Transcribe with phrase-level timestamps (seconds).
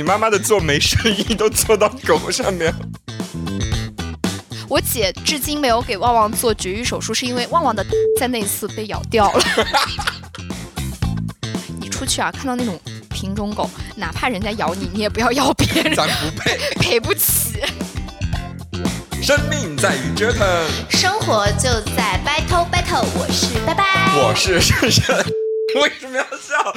[0.00, 2.74] 你妈妈的做没生意都做到狗上面。
[4.66, 7.84] 我姐至今没有给旺旺做绝育手术，是因为旺旺的
[8.18, 9.44] 在那次被咬掉了。
[11.78, 12.80] 你出去啊，看到那种
[13.10, 17.60] 品种狗，哪怕人家咬你，你也不要咬别人，咱不配， 赔不起。
[19.22, 20.48] 生命在于折腾，
[20.88, 23.04] 生活就在 battle battle。
[23.18, 25.14] 我是拜拜，我是胜胜。
[25.76, 26.74] 为什么要笑？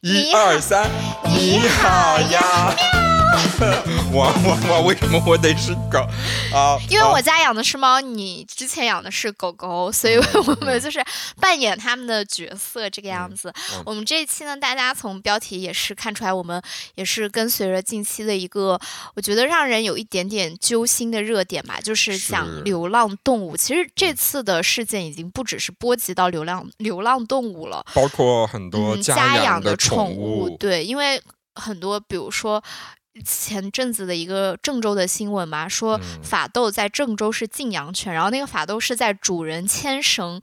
[0.00, 0.90] 一二三，
[1.24, 3.11] 你好呀。
[4.12, 5.98] 我我我为什么我得是狗
[6.54, 6.76] 啊？
[6.90, 11.02] 因为我家养的是猫，你之前养的是狗狗，所以我们就是
[11.40, 13.52] 扮演他们的角色这个样子。
[13.86, 16.60] 我们这一期呢，大家从标题也是看出来，我们
[16.94, 18.78] 也是跟随着近期的一个，
[19.14, 23.56] 我觉得让人有一点点揪心的热点吧，就是讲流浪动物。
[23.56, 30.54] 其实这次的事件已经不只是波及到流浪流浪动物了，包括很多家养的宠物。
[30.58, 31.22] 对，因为
[31.54, 32.62] 很多，比如说。
[33.24, 40.40] 前阵子的一个郑州的新闻嘛，说法斗在郑州是禁养犬，然后那个法斗是在主人牵绳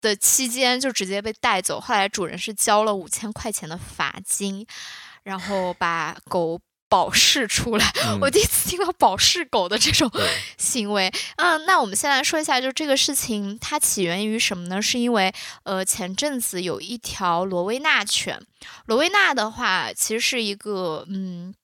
[0.00, 4.66] 的期间就直接被带走，后来主人是交了五千块钱的罚金，
[5.22, 7.92] 然后把狗保释出来。
[8.22, 10.10] 我第一次听到保释狗的这种
[10.56, 11.12] 行为。
[11.36, 14.80] 嗯，那我们先来说一下，就这个事情它起源于什么呢？
[14.80, 15.32] 是因为
[15.64, 18.40] 呃前阵子有一条罗威纳犬，
[18.86, 21.54] 罗威纳的话其实是一个嗯。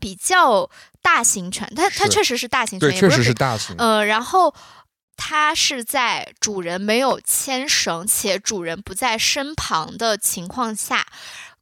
[0.00, 0.68] 比较
[1.02, 3.76] 大型犬，它它确实是大型犬，对，确实是大型。
[3.76, 4.54] 呃，然后
[5.16, 11.06] 它是在主人没有牵绳且主人不在身旁的情况下，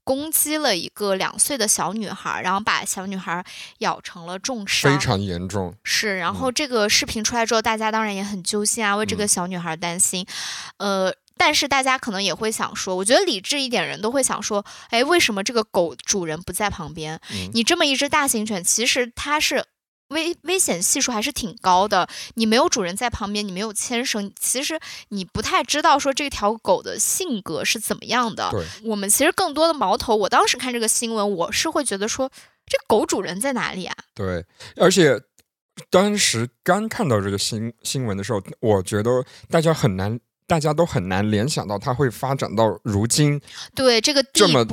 [0.04, 3.44] 攻击了一个两岁的小女孩，然后把小女孩
[3.78, 5.74] 咬成了重伤，非常严重。
[5.82, 10.24] 是，然后这个视频出来之后，大家当然也很揪心啊，为这个小女孩担心。
[10.76, 11.12] 呃。
[11.38, 17.20] 但是大家可能也会想说，我觉得理智一点人都会想说，哎，为什么这个狗主人不在旁边？
[17.54, 19.64] 你这么一只大型犬，其实它是
[20.08, 22.08] 危危险系数还是挺高的。
[22.34, 24.80] 你没有主人在旁边，你没有牵绳，其实
[25.10, 28.50] 你不太知道说这条狗的性格是怎么样的。
[28.84, 32.30] 我们其实更多的矛头，我当时看这个新闻，我是会觉得说，
[32.66, 33.94] 这狗主人在哪里啊？
[34.14, 34.44] 对，
[34.76, 35.20] 而且
[35.90, 40.18] 当时刚看到这个新新闻的时候，我觉得大家很难。
[40.48, 43.38] 大家都很难联想到它会发展到如今
[43.74, 44.66] 对这个这么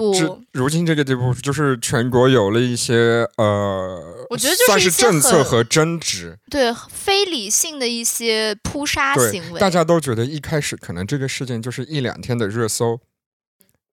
[0.54, 9.60] 如今这个地步，就是全国有了一些呃，我觉得算是政策和争执，对非理性的一些扑杀行为。
[9.60, 12.98] 大家都觉得一开始可能这个事件就是一两天的热搜，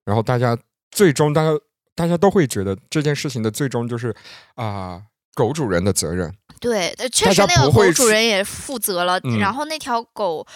[0.05, 0.57] 然后大家
[0.89, 1.49] 最终大家
[1.93, 4.15] 大家都会觉得这件事情的最终就是
[4.55, 5.01] 啊
[5.35, 6.33] 狗主人的责任。
[6.61, 10.47] 对，确实那个狗主人也负责了，然后那条狗。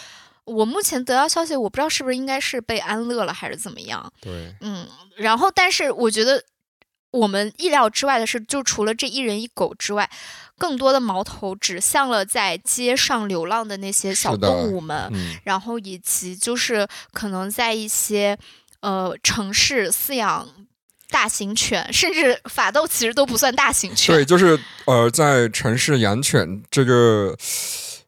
[0.48, 4.10] 我目前得到消息，我不知道是不是应该是被安乐了还是怎么样。
[4.20, 6.42] 对，嗯，然后但是我觉得
[7.10, 10.08] 我们意料之外的是，就除了这一人一狗之外，
[10.56, 15.12] 更多的矛头指向了在街上流浪的那些小动物们，
[15.44, 18.38] 然后以及就是可能在一些
[18.80, 20.48] 呃城市饲养
[21.10, 24.16] 大型犬，甚至法斗其实都不算大型犬。
[24.16, 27.36] 对，就是呃在城市养犬这个。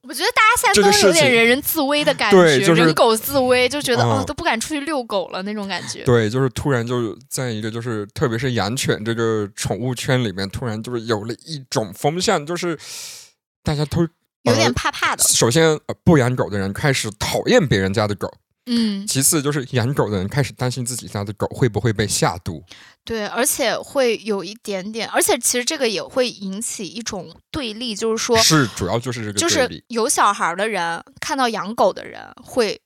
[0.02, 6.02] 我觉得大家现在都有点人人自危的感觉，人狗自危，就觉得哦都不敢出去遛狗了那种感觉。
[6.04, 12.78] 对，就是突然就在一个就是特别是养犬这个宠物圈里面，突然就是有了一种风向，就是
[13.62, 14.00] 大家都
[14.44, 15.22] 有点怕怕的。
[15.22, 18.32] 首先，不养狗的人开始讨厌别人家的狗。
[18.66, 22.62] 嗯，其次就是养狗的人开始担心自己家的狗会不会被下毒，
[23.04, 32.80] 对，而且会有一点点，而且其实这个也会引起一种对立，就是说，是主要就是这个，就是有小孩的人看到养狗的人会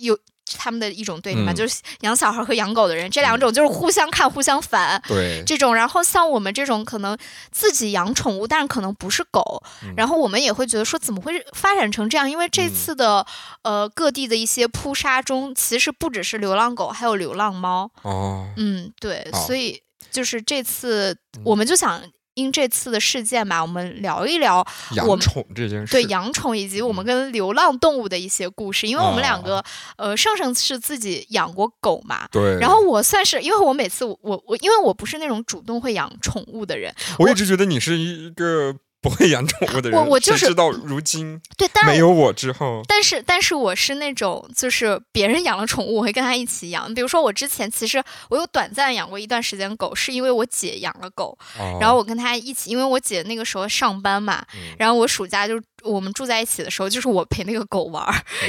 [0.00, 0.18] 有。
[0.56, 5.02] 他们的一种对立嘛，就是养小孩和养狗的人，这两种就是互相看、互相烦。
[5.06, 7.16] 对，这种，然后像我们这种可能
[7.50, 9.62] 自己养宠物，但是可能不是狗，
[9.96, 12.30] 然后我们也会觉得说，怎么会发展成这样？
[12.30, 13.26] 因为这次的
[13.62, 17.90] 呃各地的一些扑杀中，其实不只是流浪狗，还有流浪猫。
[18.02, 22.02] 哦，嗯，对，所以就是这次我们就想。
[22.38, 25.92] 因这次的事件吧，我们聊一聊养宠这件事。
[25.92, 29.62] 对养宠以及我们跟流浪动物的一些故事，因为我们两个，
[29.96, 32.28] 呃，上上是自己养过狗嘛。
[32.30, 32.58] 对。
[32.60, 38.76] 然后我算是，因为我每次我我因为我不是那种主动会养宠物的人，我一直觉得你是一个。
[39.00, 42.82] 不会养宠物的人，我我就是直到如今，对，没有我之后。
[42.88, 46.92] 但是，但是我是那种，就是别人养了宠物，我会跟他一起养。
[46.92, 51.38] 比如说，我之前其实我有短暂养过一段时间狗，是因为我姐养了狗，
[51.80, 54.44] 然后我跟他一起，因为我姐那个时候上班嘛，
[54.78, 58.04] 然后我暑假就我们住在一起的时候，就是我陪那个狗玩，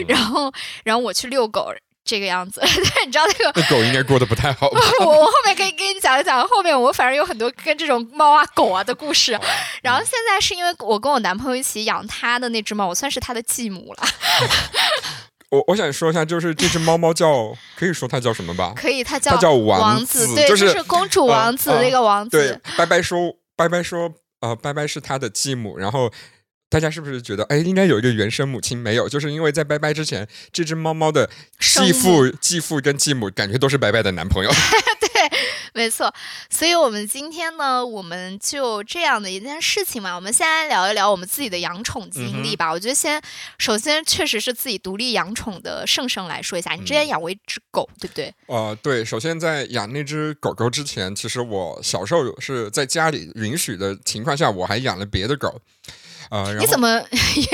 [0.08, 0.52] 然后
[0.84, 1.72] 然后我去遛狗。
[2.10, 2.60] 这个样子。
[2.66, 4.82] 对，你知道那个那狗应该过得不太好吧？
[5.02, 9.40] 我 我后面可以给你讲一讲，后面我反正有很多跟这种猫啊狗啊的故事。
[9.84, 14.04] 然后现在是因为我跟我男朋友一起养他的那只猫，我算是他的继母了。
[15.52, 18.74] 我我想说一下，就是这只猫猫叫，可以说它叫什么吧？
[18.76, 22.38] 可以，它叫它叫王子，对，就是公主王子那个王子。
[22.38, 25.76] 对，拜拜说，拜拜说，呃，拜拜是他的继母。
[25.78, 26.12] 然后
[26.70, 28.78] 大家是不是觉得，哎，应该有一个原生母亲？
[28.78, 31.30] 没有，就是因为在拜拜之前，这只猫猫的
[31.60, 34.52] 继父、继父跟继母感觉都是拜拜的男朋友。
[35.00, 35.10] 对
[35.74, 36.14] 没错，
[36.50, 42.72] 所以，我们今天呢，我们就这样的一件事情嘛，我们先来聊一聊我们自己的养宠经历吧。
[42.72, 43.22] 我觉得先，
[43.58, 48.34] 首先确实是自己独立养宠的圣圣来说一下，你之前养过一只狗，对不对？
[48.48, 49.04] 呃，对。
[49.04, 55.62] 首先，在养那只狗狗之前，其实我小时候是在家里允许的情况下，我还养了别的狗。
[56.30, 57.00] 呃，你怎么，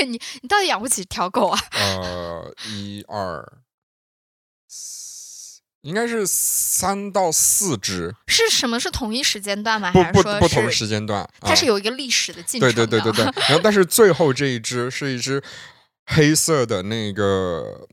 [0.08, 1.58] 你你到底养不起条狗啊？
[1.72, 3.60] 呃，一二。
[5.82, 8.80] 应该是三到四只，是什么？
[8.80, 9.92] 是同一时间段吗？
[9.92, 12.68] 不不不同时间段，它是有一个历史的进程。
[12.72, 13.24] 对对对对对。
[13.48, 15.40] 然后，但是最后这一只是一只
[16.06, 17.86] 黑色的那个，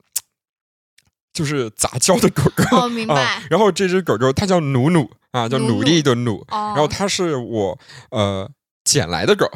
[1.32, 2.78] 就是杂交的狗狗。
[2.78, 3.44] 哦，明白。
[3.52, 6.44] 然后这只狗狗它叫努努啊，叫努力的努。
[6.50, 8.50] 然后它是我呃
[8.84, 9.48] 捡来的狗。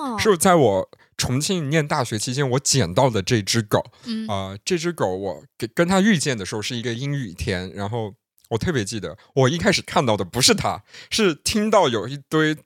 [0.00, 0.18] 哦。
[0.18, 0.88] 是在我。
[1.20, 3.84] 重庆念大学期间，我捡到的这只狗，
[4.26, 8.14] 啊，这只狗我跟跟它遇见的时候是一个阴雨天，然后
[8.48, 12.56] 我特别记得，我一开始看到的不是它，是听到有一堆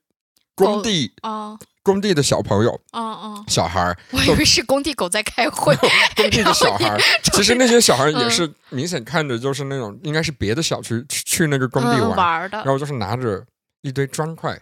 [0.55, 5.75] 工地啊，工地的小朋友，嗯嗯，小孩儿，我以为是工地狗在开会，
[6.15, 7.01] 工地的小孩儿，
[7.33, 13.45] 其实那些小孩也是明显看着就是那种应该是别的小区去那个工地玩的，然后就是拿着
[13.83, 14.57] 一堆砖块。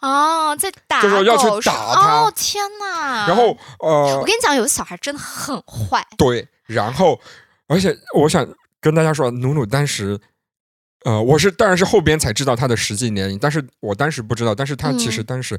[0.00, 2.22] 哦，在打，就是要去打他。
[2.22, 3.26] 哦，天哪！
[3.26, 6.06] 然后，呃，我跟你讲，有的小孩真的很坏。
[6.18, 7.18] 对，然后，
[7.66, 8.46] 而且我想
[8.80, 10.20] 跟大家说，努努当时，
[11.04, 15.58] 呃，我是当然是后边才知道他的实际年龄，但是我当时不知道，但是他其实当时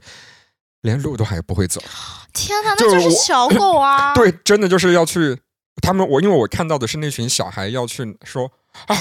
[0.81, 1.81] 连路都还不会走。
[2.31, 4.13] 天哪，那就是小狗啊！
[4.13, 5.42] 对，真的就是要去
[5.81, 8.51] 他们，我因为我看到的是那群小孩要去说
[8.86, 8.95] 啊，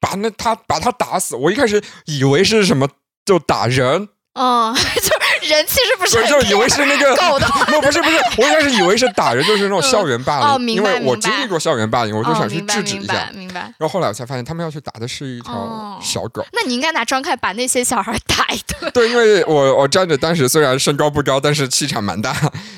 [0.00, 1.36] 把那他把他打死。
[1.36, 2.88] 我一开始以为是什么，
[3.26, 4.08] 就打人。
[4.38, 13.62] 哦， 就是人气是不是，就以为是那个 狗的， 不不是不是，我一开始以为是打人，就是那种校园霸凌，因为我经历过校园霸凌，我就想去制止一下，明白。
[13.78, 16.46] 然后后来我才发现，他们要去打的是一条小狗。
[16.52, 18.90] 那你应该拿砖块把那些小孩打一顿。
[18.92, 22.32] 对，因为我我站着，当时虽然身高不高，但是气场蛮大，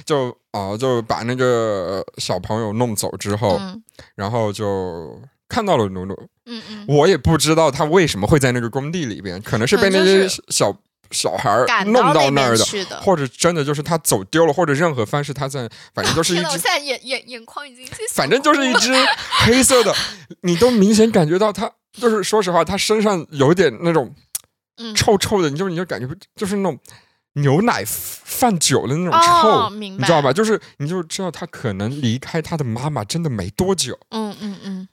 [0.06, 3.60] 就啊就把那个小朋友弄走之后，
[4.14, 6.14] 然后就看到了努努。
[6.46, 10.74] 嗯嗯，我也不知道他为什么会在那个工地里边，可能是被那些小。
[11.10, 12.64] 小孩弄到那儿的，
[13.02, 16.44] 或者真的就是他走丢了，或者任何方式他在， 反正就是一只。
[16.44, 17.86] 我现在眼眼眼眶已经。
[18.12, 18.92] 反正就是一只
[19.44, 19.94] 黑色的，
[20.42, 24.14] 你都明显感觉到他，就是说实话，他身上有点那种
[24.94, 26.78] 臭臭的，你就你就感觉就是那种
[27.34, 30.32] 牛奶放久了那种臭，你知道吧？
[30.32, 33.98] 就是你就知道他可能离开他的妈妈真的没多久。
[34.10, 34.88] 嗯嗯嗯。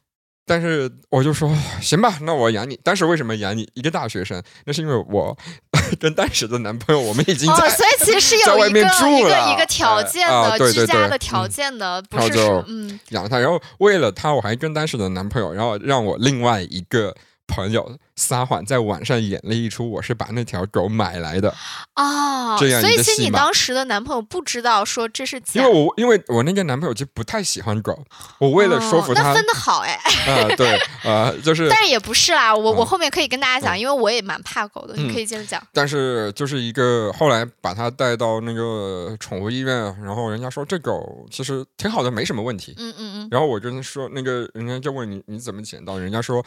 [0.48, 2.80] 但是我就说行吧，那我养你。
[2.82, 3.70] 当时为什么养你？
[3.74, 5.38] 一个大学生，那是因为我
[6.00, 13.38] 跟当时的男朋友，我们已经在，所以其实是 有一个一个一个条件的居家的条件的，不是嗯养他。
[13.38, 17.14] 然后为了他，我还跟当时的男朋友，然后让我另外一个。
[17.48, 21.54] 朋友撒谎，在网上演了一出，我是把那条狗买来的
[21.96, 28.04] 哦，这样所以其实你当时的男朋友不知道说这是因为我因为我那个男朋友就不太喜欢狗，
[28.40, 29.94] 我为了说服他，那分的好哎，
[30.28, 30.78] 啊对
[31.10, 35.62] 啊就是，但是也不是啦，我我后面可以跟大家讲，因为我也蛮怕狗的，你可以接着讲。
[35.72, 42.74] 但是就是一个后来把他带到那个宠物医院，然后人家说这狗其实挺好的，没什么问题。
[42.78, 43.28] 嗯嗯嗯。
[43.32, 46.44] 然后我跟他说，那个人家就问你你怎么捡到，人家说。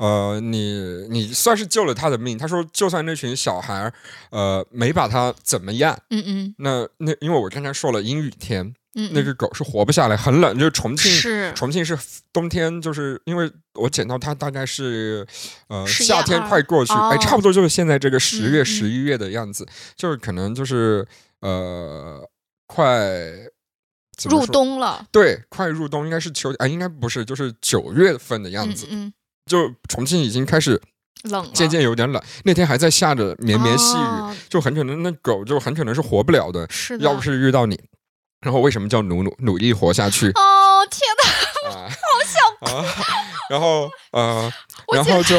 [0.00, 2.38] 呃，你你算是救了他的命。
[2.38, 3.92] 他说，就算那群小孩儿，
[4.30, 11.98] 呃，没把他怎么样，嗯嗯，那那因为我刚才说了阴雨天，嗯，那只狗是活不下来，很冷，就是重庆，是重庆是
[12.32, 15.26] 冬天，就是因为我捡到它大概是，
[15.68, 19.66] 呃，夏天快过去，哎，差不多就是现在这个十月十一月的样子，
[19.96, 21.06] 就是可能就是
[21.42, 22.26] 呃，
[22.66, 22.96] 快
[24.30, 29.12] 入冬了，对，快入冬，应该是秋，啊，应该不是，就是九月份的样子，嗯。
[29.46, 30.80] 就重庆已经开始
[31.24, 32.22] 冷，渐渐有点冷。
[32.44, 36.66] 那天还在下着绵绵细雨，就很可能那狗就很可能是活不了的。
[36.70, 37.78] 是的，要不是遇到你，
[38.40, 40.30] 然后为什么叫努努努力活下去？
[40.30, 41.00] 哦天
[41.72, 41.88] 哪，好
[42.24, 42.86] 想哭。
[43.50, 44.52] 然后呃，
[44.94, 45.36] 然后就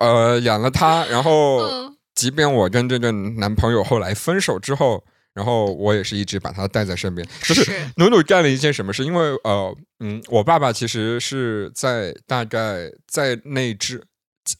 [0.00, 1.68] 呃养了它，然后
[2.14, 5.04] 即便我跟这个男朋友后来分手之后，
[5.34, 7.26] 然后我也是一直把它带在身边。
[7.42, 9.04] 就是努努干了一件什么事？
[9.04, 14.02] 因为呃嗯，我爸爸其实是在大概在那只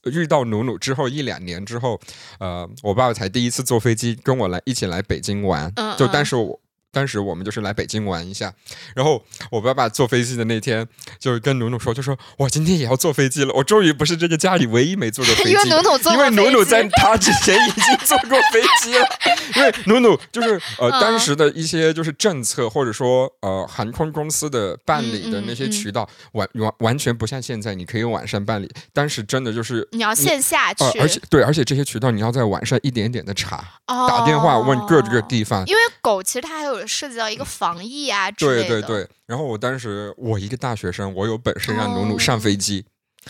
[0.05, 2.00] 遇到努努之后一两年之后，
[2.39, 5.73] 呃，我爸爸才第一次坐飞机跟我来一起来北京玩。
[5.99, 6.61] 就但是我。
[6.92, 8.52] 当时我们就是来北京玩一下，
[8.97, 10.87] 然后我爸爸坐飞机的那天，
[11.18, 19.06] 就跟努努说，就说我今天也要坐飞机了，我终于不是这个家里唯一没坐过飞机，因为努努坐，因为努努在他之前已经坐过飞机了，
[19.54, 36.79] 因为努努就是呃当时的一些就是政策或者说呃航空公司的办理的那些渠道完完完全不像现在你可以晚上办理，当时真的就是你要线下去，而且对，而且这些渠道你要在晚上一点点的查，打电话问各个地方，因为狗其实它还有。
[36.87, 38.68] 涉及到一个防疫啊之类的。
[38.68, 42.84] 对对对，然后我当时我一个大学生，我有本事让努努上飞机，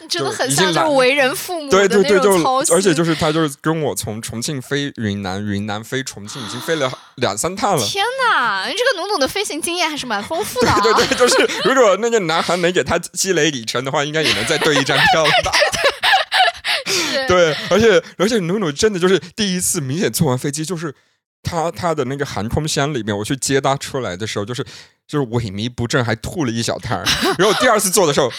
[0.08, 2.30] 真的很像就为人父母对对对，就
[2.74, 7.84] 而且就是他就是跟我从重庆飞云南，云南飞重庆，已经飞了两三趟了。
[7.84, 10.72] 天哪，你这个努努的飞行经验还是蛮丰富的。
[10.82, 15.30] 对对对，就是如果那个南航能给他积累里程的话，应该也能再兑一张票了。
[17.28, 20.94] 对，而且而且努努真的就是第一次明显坐完飞机就是。
[21.42, 24.64] 他他的那个航空箱里面，我去接他出来的时候，就是
[25.06, 27.04] 就是萎靡不振，还吐了一小摊儿。
[27.38, 28.30] 然后第二次做的时候，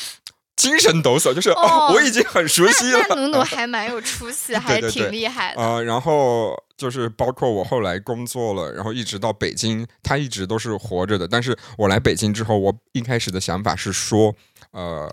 [0.55, 3.15] 精神抖擞，就是哦，我已经很熟悉了。
[3.15, 5.81] 努努 还蛮有出息，还挺厉害的啊。
[5.81, 11.27] 然后就是包括我后来工作了，然后一直到北京，他一直都是活着的。
[11.27, 14.33] 但是我来北京之后，我一开始的想法是说，
[14.71, 15.11] 呃，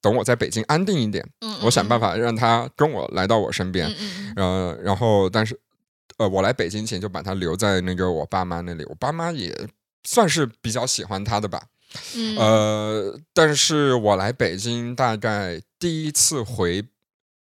[0.00, 1.28] 等我在北京安定一点，
[1.62, 3.92] 我想办法让他跟我来到我身边。
[4.36, 5.58] 呃，然后但是。
[6.18, 9.54] 呃，我来北京前就把他留在那个我爸妈那里，我爸妈也
[10.04, 11.62] 算是比较喜欢他的吧。
[12.38, 16.84] 呃，但是我来北京大概第一次回，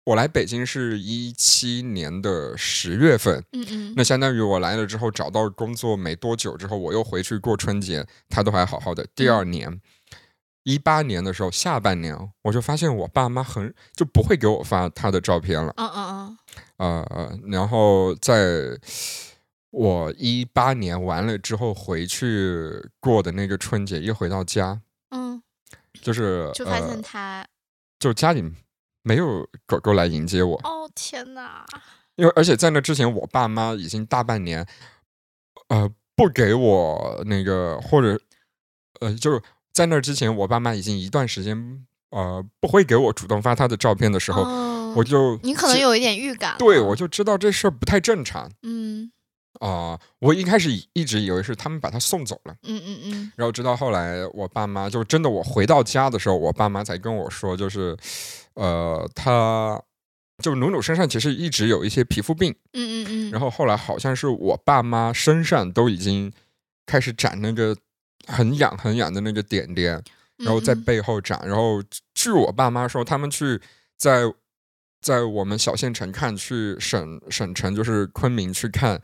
[0.05, 3.43] 我来北京是一七年的十月份。
[3.53, 3.95] 嗯嗯。
[3.97, 9.07] 那相当于我来了之后找到工作没多久之后，我又回去过春节，他都还好好的。
[9.15, 9.81] 第二年，
[10.65, 15.73] 一八年的时候下半年，我就发现我爸妈很就不会给我发他的照片了。
[15.77, 16.39] 嗯嗯嗯。
[16.77, 18.79] 呃，然后在
[19.71, 24.81] 我一八年完了之后回去过的那个春节，一回到家，
[25.11, 25.43] 嗯，
[26.03, 27.47] 就是就发现他，
[27.99, 28.43] 就家里
[29.03, 30.57] 没有狗狗来迎接我。
[30.65, 31.67] 哦天哪！
[32.17, 34.67] 因为而且在那之前，我爸妈已经大半年，
[35.69, 38.19] 呃，不给我那个或者，
[39.01, 39.43] 呃，就是
[39.75, 44.43] 在那之前，我爸妈已经一段时间，呃，不会给我主动发他的照片的时候。
[44.95, 48.49] 我就你可能有一点预感，对我就知道这事儿不太正常。
[48.63, 49.11] 嗯
[49.59, 52.55] 啊，我一开始一直以为是他们把他送走了。
[52.63, 53.33] 嗯嗯嗯。
[53.35, 57.97] 然后直到后来，我爸妈就真的，我回到家的时候，我爸妈才跟我说，就是
[58.55, 59.83] 呃，他
[60.41, 62.55] 就努努身上其实一直有一些皮肤病。
[62.75, 63.31] 嗯嗯嗯。
[63.33, 66.33] 然后后来好像是我爸妈身上都已经
[66.87, 67.77] 开始长那个
[68.27, 70.03] 很痒很痒的那个点点，
[70.39, 71.41] 然后在背后长。
[71.47, 71.83] 然后
[72.15, 73.61] 据我爸妈说，他们去
[73.97, 74.33] 在。
[75.05, 78.99] 在我们小县城看，去省省城就是昆明去看，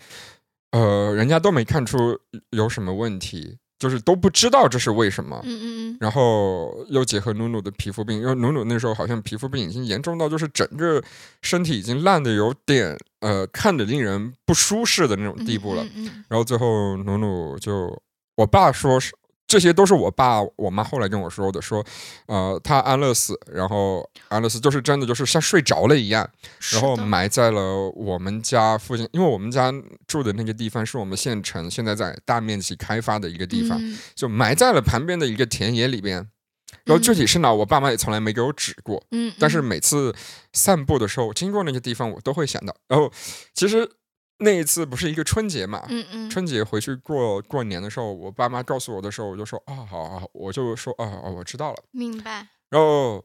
[0.71, 2.19] 呃，人家都没看出
[2.53, 5.39] 有什么问题，就是都不知道这是为什么。
[5.45, 5.97] 嗯嗯嗯。
[6.00, 11.05] 然后又结合努努的皮肤病，因为努努那时候好像皮肤病已经严重到就是整个
[11.43, 15.85] 身体已经烂的有点呃看着令人不舒适的那种地步了。
[15.95, 16.25] 嗯嗯。
[16.31, 18.03] 然后最后努努就，
[18.37, 19.13] 我爸说是。
[19.51, 21.85] 这些都是我爸我妈后来跟我说的，说，
[22.27, 26.31] 呃，他安乐死，然后安乐死就是真的就是像睡着了一样，
[26.71, 29.73] 然后埋在了我们家附近，因为我们家
[30.07, 33.77] 住的那个地方是我们县城现在在大面积开发的一个地方，
[34.15, 36.19] 就埋在了旁边的一个田野里边，
[36.85, 40.15] 然后具体是哪，我爸妈也从来没给我指过，嗯，但是每次
[40.53, 43.11] 散步的时候经过那个地方，我都会想到，然后
[43.53, 43.91] 其实。
[44.40, 45.85] 那一次不是一个春节嘛？
[45.88, 46.30] 嗯嗯。
[46.30, 51.85] 春节回去过过年的时候，我爸妈告诉我的时候，我就说啊，好好，我就说啊啊，我知道了。
[51.90, 52.49] 明白。
[52.70, 53.25] 然后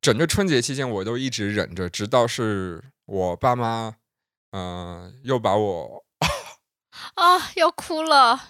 [0.00, 3.94] 整个春节期间，我都一直忍着，直到是我爸妈，
[4.52, 6.04] 嗯，又把我
[7.14, 8.40] 啊， 要哭了。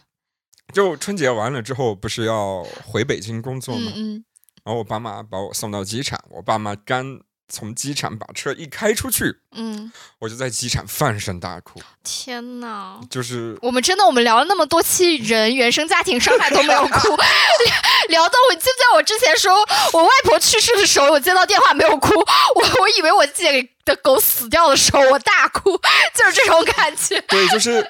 [0.73, 3.93] 就春节完了之后，不是要回北京工作吗？
[3.95, 4.25] 嗯。
[4.65, 7.21] 然后我爸妈把我送到机场，我爸妈刚。
[7.53, 11.79] 从机场把车一开出去，嗯，我就在机场放声大哭。
[12.03, 12.99] 天哪！
[13.11, 17.15] 就是我们真的，我们聊了那么多期人原生家庭伤害都没有哭，
[18.09, 19.55] 聊到我记不记得我之前说
[19.93, 25.79] 我外婆去世的时候，我接到电话没有哭，我我以为我姐的狗死掉的时候我大哭，
[26.15, 27.21] 就是这种感觉。
[27.29, 27.87] 对，就是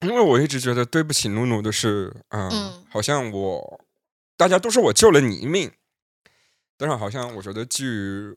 [0.00, 3.80] 因为我一直觉得对不起露露的是，嗯，好像我
[4.38, 5.70] 大家都说我救了你一命。
[6.80, 8.34] 但是好像我觉得基于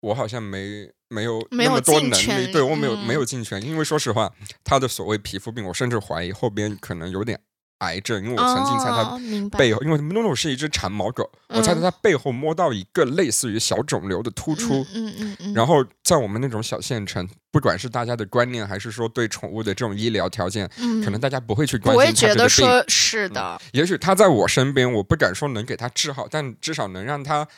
[0.00, 3.06] 我好像没没有没有那么多能力，对我没有、嗯。
[3.06, 4.34] 没有尽全，因为说实话，
[4.64, 7.40] 他的所谓皮肤病，我甚至怀疑后边可能有点
[7.80, 9.18] 癌症，因为我曾经在他
[9.58, 14.86] 背后，因为诺诺是一只长毛狗，我在嗯它背后摸到一个类似于小肿瘤的突出。
[14.94, 22.42] 嗯嗯嗯，然后在我们那种小县城，不管是大家的观念，还是说对宠物的这种医疗条件，嗯可能大家不会去关心它这个病。
[22.42, 27.48] 得说是的，也许它在我身边，我不敢说能给它治好，但至少能让它，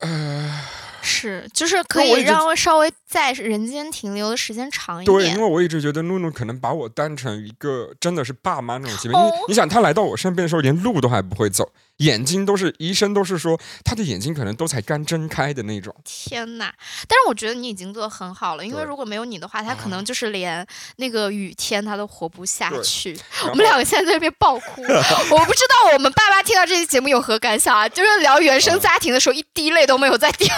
[0.00, 0.60] 呃，
[1.06, 5.46] 是就是可以让稍微在人间停留的时间长一点对，因为。
[5.46, 9.16] 我一直觉得露露可能把我当成一个真的是爸妈那种级别。
[9.16, 15.94] 哦你你想，他来到我身边的时候，连路都还不会走，眼睛都是医生都是说他的眼睛可能都才刚睁开的那种。
[16.04, 16.72] 天呐！
[17.06, 23.16] 但是我觉得你已经做的很好了，因为如果没有你的话，他可啊能就是连那个雨天他都活不下去。
[23.48, 24.82] 我们两个现在在那边爆哭，
[25.30, 27.88] 我不知道我们爸妈听到这期节目有何感想啊？
[27.88, 30.48] 就是聊原生家庭的时候，一滴泪都没有在掉。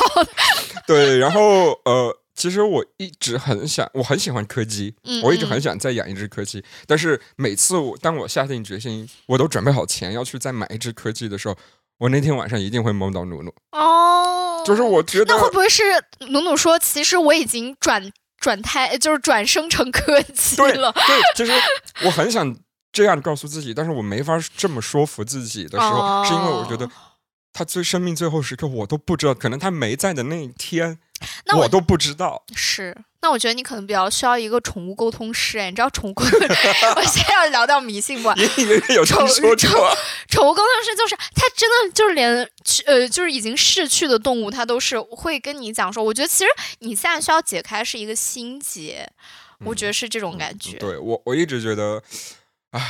[0.86, 6.64] 对，然后呃，其实我一直很想，我很喜欢柯基，嗯我一直嗯很想再养一只柯基。
[6.86, 11.56] 但是每次我当我下定决心，我都准备好钱要去再买一只柯基的时候，
[11.98, 13.52] 我那天晚上一定会梦到努努。
[13.72, 15.82] 哦，就是我觉得那会不会是
[16.28, 20.92] 努努说，其实我已经转转胎，就是转生成柯基对了？
[20.92, 21.52] 对，其实
[22.04, 22.56] 我很想
[22.92, 26.90] 这样告诉自己，但是我没法这么说服自己的时候，是因为我觉得哦
[27.52, 30.98] 他最生命最后时刻我都不知道，可能他没在的那一天，
[31.46, 32.44] 那我我都不知道。
[32.54, 35.58] 是，那我觉得你可能比较需要一个宠物沟通师。
[35.58, 36.38] 哎，你知道宠物沟通，
[36.96, 38.30] 我现在要聊到迷信不？
[38.34, 39.96] 隐隐约约有听说宠过，
[40.28, 49.10] 宠物沟通师就是他真的就是连去呃就是已经逝去的动物，他都是会跟你讲说，我觉得其实你现在需要解开是一个心结，
[49.64, 50.76] 我觉得是这种感觉。
[50.76, 52.00] 对我我一直觉得，
[52.70, 52.82] 啊，啊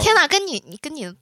[0.00, 1.14] 天哪，跟你你跟你的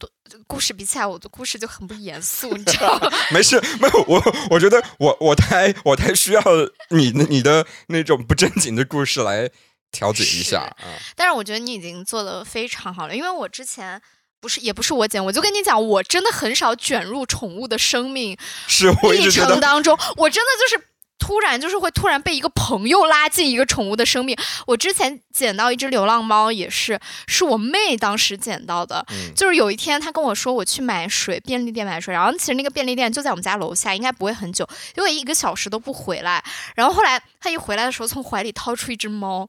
[0.47, 3.11] 故事比起来，我的故事就很不严肃，你知道吗？
[3.33, 6.43] 没事，没有我，我觉得我我太我太需要
[6.91, 9.51] 你你的那种不正经的故事来
[9.91, 10.77] 调节一下啊。
[11.17, 14.01] 但是我觉得你已经做的非常好了，因为我之前。
[14.43, 18.35] 不是，也不是我剪，我就跟你讲，我真的很少卷入宠物的生命
[18.67, 20.83] 是历程当中，我真的就是
[21.21, 24.37] 突然就是会突然被一个朋友拉进一个宠物的生命。
[24.67, 29.07] 我之前捡到一只流浪猫，也是是我妹当时捡到的。
[29.11, 36.43] 嗯就是有一天她跟我说我去买水，便利店买水，然后其实那个便利店就在我们家楼下，应该不会很久，因为一个小时都不回来。
[36.75, 39.49] 然后后来她一回来的时候，从怀里掏出一只猫，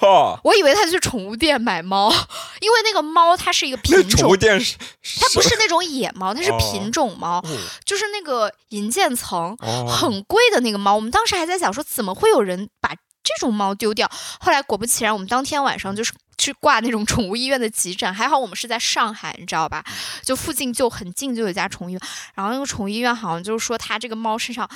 [0.00, 2.10] 哦，我以为她去宠物店买猫，
[2.60, 4.36] 因为那个猫它是一个品种宠物。
[4.36, 4.76] 店是
[5.20, 7.44] 它不是那种野猫，它是哦品种猫，哦
[7.84, 14.10] 就是那个银渐层，哦很贵的那个猫，我们当时还在想说，怎么会有人把这种猫丢掉？
[14.40, 19.84] 后来果不其然，我们当天晚上就是去挂那种宠物医院的急诊，还好我们是在上海，你知道吧？
[20.22, 22.00] 就附近就很近就有一家宠物医院，
[22.34, 24.68] 然后那个宠物医院好像就是说它这个猫身上。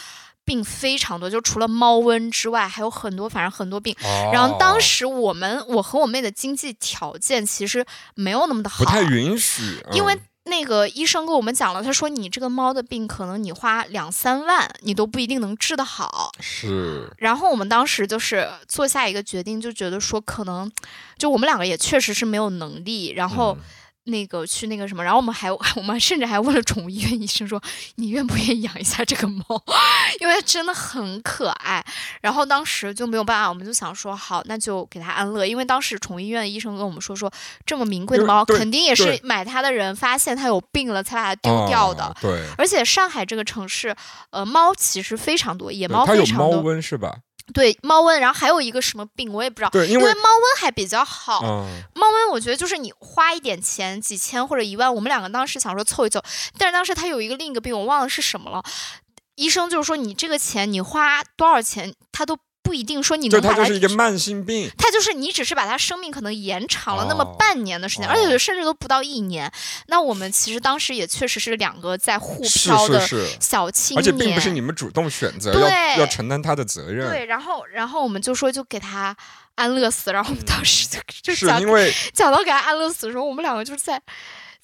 [0.47, 3.97] 病非常多，就除了猫瘟之外，还有很多，反正很多病。
[4.31, 7.83] 然后当哦时我们，我和我妹的经济条件其实
[8.14, 16.30] 没有那么的好，不太允许，因为嗯那个医生跟我们讲了，他说你这个猫的病可能你花两三万，你都不一定能治得好。
[16.40, 20.70] 是然后我们当时就是做下一个决定，就觉得说可能，
[21.16, 23.64] 就我们两个也确实是没有能力，然后嗯
[24.05, 27.61] 那个去那个什么，然后我们还 我们甚至还问了宠物医院医生说，
[27.97, 29.45] 你愿不愿意养一下这个猫，
[30.21, 31.85] 因为真的很可爱。
[32.21, 37.33] 然后当时就没有办法，我们就想说好，那就给它安乐，因为当时宠物医院的医生跟我们说说，
[37.64, 42.05] 这么名贵的猫肯定也是买它的人发现它有病了才把它丢掉的。
[42.05, 43.95] 哦对，而且上海这个城市，
[44.31, 46.62] 呃，猫其实非常多，野对猫它有猫非常多。
[46.62, 47.17] 瘟是吧？
[47.52, 51.40] 对猫瘟，然后还有一个什么病我也不知道，对，因因为猫瘟还比较好。
[51.44, 56.22] 嗯，猫瘟我觉得就是你花一点钱，几千或者一万，我们两个当时想说凑一凑，
[56.59, 58.62] 但是当时他有一个另一个病，我忘了是什么了。
[59.35, 68.11] 医生就是说你这个钱你花多少钱，他都不一定说你就能把它它就是一个慢性病，它就是你只是把它生命可能延长了那么哦半年的时间，哦。
[68.11, 69.53] 而且甚至都不到一年。
[69.88, 73.27] 那我们其实当时也确实是两个在互是漂的是。
[73.27, 75.70] 是，小青而且年，并不是你们主动选择对。
[75.92, 79.14] 要要承担他的责任，对，然后然后我们就说就给他
[79.57, 84.03] 安乐死，然后我们当时就 就是讲因为讲到给他安乐死的时候，我们两个就是在。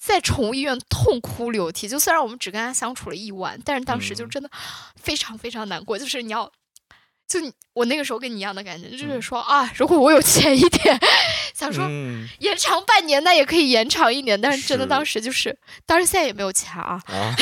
[0.03, 4.29] 在宠物医院痛哭流涕，就虽然我们只跟他相处了一晚，但是当时就嗯。
[4.31, 4.49] 真的
[4.95, 5.95] 非常非常难过。
[5.95, 6.51] 就是你要，
[7.39, 10.99] 就我那个时候跟你一样的感觉，就是嗯说啊，如果我有钱一点，
[11.55, 14.39] 想说嗯延长半年，那也可以延长一年。
[14.39, 17.01] 但是真的当时就是，当然现在也没有钱啊。
[17.05, 17.35] 啊，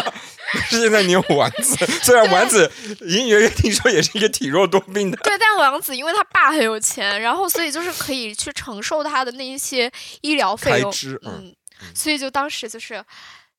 [0.70, 2.72] 现在你有丸子，虽然丸子
[3.02, 10.90] 隐隐约约听说也是一个体弱多病的，对，但王子因为他爸很有钱，然后所以就是可以去承受他的那一些医疗费用。
[10.90, 13.04] 开支，嗯，嗯，所以就当时就是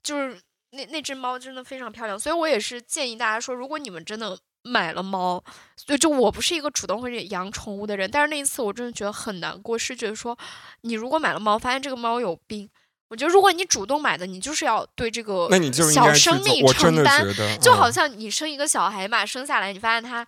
[0.02, 0.40] 就是
[0.72, 4.36] 那那只猫真的非常漂亮，所以我也是建议大家说，如果你们真的
[4.68, 5.44] 买了猫，
[5.76, 10.38] 所以就我不是一个主动会养宠物的人，但是那一次我真的觉得很难过，是觉得说
[10.82, 12.70] 你如果买了猫，发现这个猫有病，
[13.10, 15.50] 我觉得如果你主动买的，你就是要对这个
[15.94, 17.26] 小生命承担，
[17.60, 20.28] 就好像你生一个小孩嘛，生下来你发现它。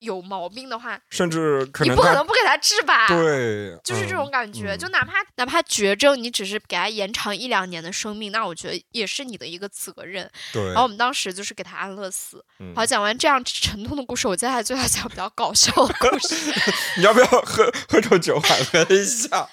[0.00, 3.08] 有毛病的话，甚至可能你不可能不给他治吧？
[3.08, 4.76] 对，就是这种感觉。
[4.76, 10.30] 就哪怕哪怕绝症，你只是给他延长一两年的生命，那我觉得也是你的一个责任。
[10.52, 10.64] 对。
[10.66, 12.44] 然后我们当时就是给他安乐死。
[12.74, 16.34] 好，讲完这样沉痛的故事，我接下来就要讲比较搞笑的故事。
[16.96, 19.28] 你要不要喝喝口酒缓和一下？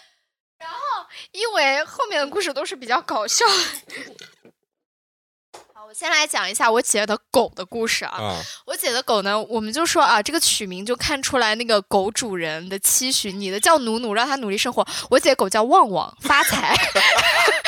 [0.59, 0.77] 然后，
[1.31, 3.45] 因为后面的故事都是比较搞笑。
[5.87, 8.35] 我先来讲一下我姐的狗的故事啊。
[8.65, 13.31] 我姐的狗呢，我们就说啊，这个取名就看出来那个狗主人的期许。
[13.31, 16.75] 你的叫努努，让它努力生活；我姐狗叫旺旺，发财。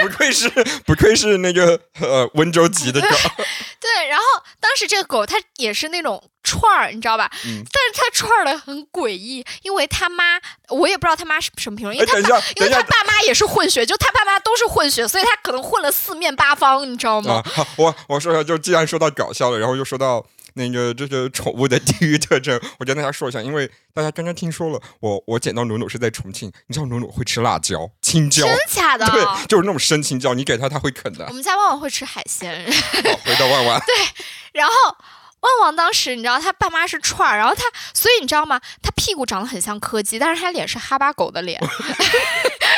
[0.00, 0.48] 不愧是
[0.86, 3.06] 不愧是那个呃温州籍的狗。
[3.80, 4.24] 对，然后
[4.60, 7.30] 当时这个狗它也是那种串儿，你知道吧？
[7.46, 7.62] 嗯。
[7.72, 17.42] 但是它串儿的很诡异，因为他妈我也不知道他妈是什么品种，因为他爸因为他爸妈也是混血，就他爸妈都是混血，所以他可能混了四面八方，你知道吗？
[17.46, 20.24] 好，我我说一下，就既然说到搞笑了，然后又说到。
[20.58, 29.06] 那个这个宠物的地域特征，我跟大家说一下，因为大家刚刚听说了，我我捡到努努是在重庆，你知道努努会吃辣椒、青椒，真假的？
[29.06, 31.24] 对，就是那种生青椒，你给它它会啃的。
[31.28, 32.70] 我们家旺旺会吃海鲜。
[32.70, 33.80] 好，回到旺旺。
[33.86, 33.94] 对，
[34.52, 34.74] 然后。
[35.40, 37.62] 旺旺当时你知道他爸妈是串儿，然后他
[37.94, 38.60] 所以你知道吗？
[38.82, 41.60] 他屁股长得很像柯基，但是他脸是哈巴狗的脸。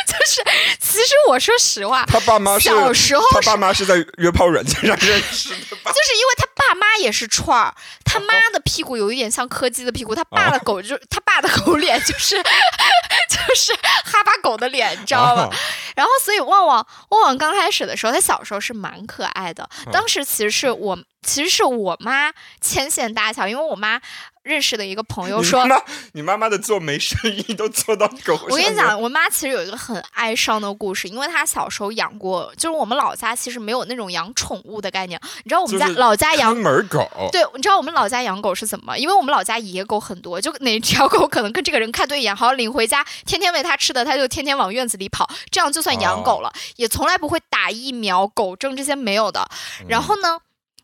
[0.06, 0.42] 就是
[0.80, 5.56] 其实我说实话，他爸妈小时候他爸妈是在约炮软件上认识的。
[5.56, 12.36] 就是因为他爸妈也是串儿，他妈的屁股有一点像柯基的屁股，他爸的狗就是他爸的狗脸就是
[13.30, 13.72] 就是
[14.04, 15.48] 哈巴狗的脸，你知道吗？
[15.96, 19.68] 然后所以旺旺旺旺刚开始的时候，他小时候是蛮可爱的。
[19.90, 20.98] 当时其实是我。
[21.22, 24.00] 其实是我妈牵线搭桥，因为我妈
[24.42, 25.66] 认识的一个朋友说，
[26.12, 28.38] 你妈妈的做媒生意都做到狗。
[28.48, 35.20] 我跟你讲，我妈其实有一个很哀伤的故事，因为她小时候养过，就是我们老家其实没有那种养宠物的概念。
[35.44, 38.96] 你知道我们家老家养门狗，对，你知道我们老家养狗是怎么？
[38.96, 49.46] 因为我们老家野狗很多，就哪条狗可能跟这个人看对眼，好领回家，天天喂它吃的，它就天天往院子里跑，这样就算养狗了，也从来不会打疫苗、狗证这些没有的。
[49.87, 50.38] 然后呢？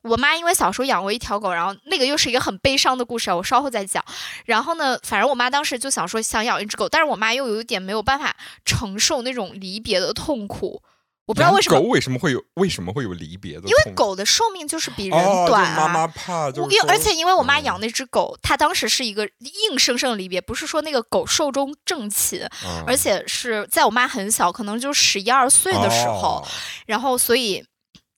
[0.09, 4.05] 我妈因为小时候养过一条狗，然后那个又是一个很悲伤的故事，我稍后再讲。
[4.45, 10.83] 然后呢，反正我妈当时就想说想养一只狗，但是我妈又有一点没有办法承受那种离别的痛苦。
[11.27, 13.63] 我不知道为什么狗为什么会有为什么会有离别的？
[13.63, 15.77] 因为狗的寿命就是比人短啊。
[15.77, 19.29] 妈妈怕就，因为而且因为我妈养那只狗，它当时是一个
[19.71, 22.49] 硬生生的离别，不是说那个狗寿终正寝，
[22.87, 26.47] 而且是在我妈很小，可能就十一二岁的时候，
[26.87, 27.65] 然后所以。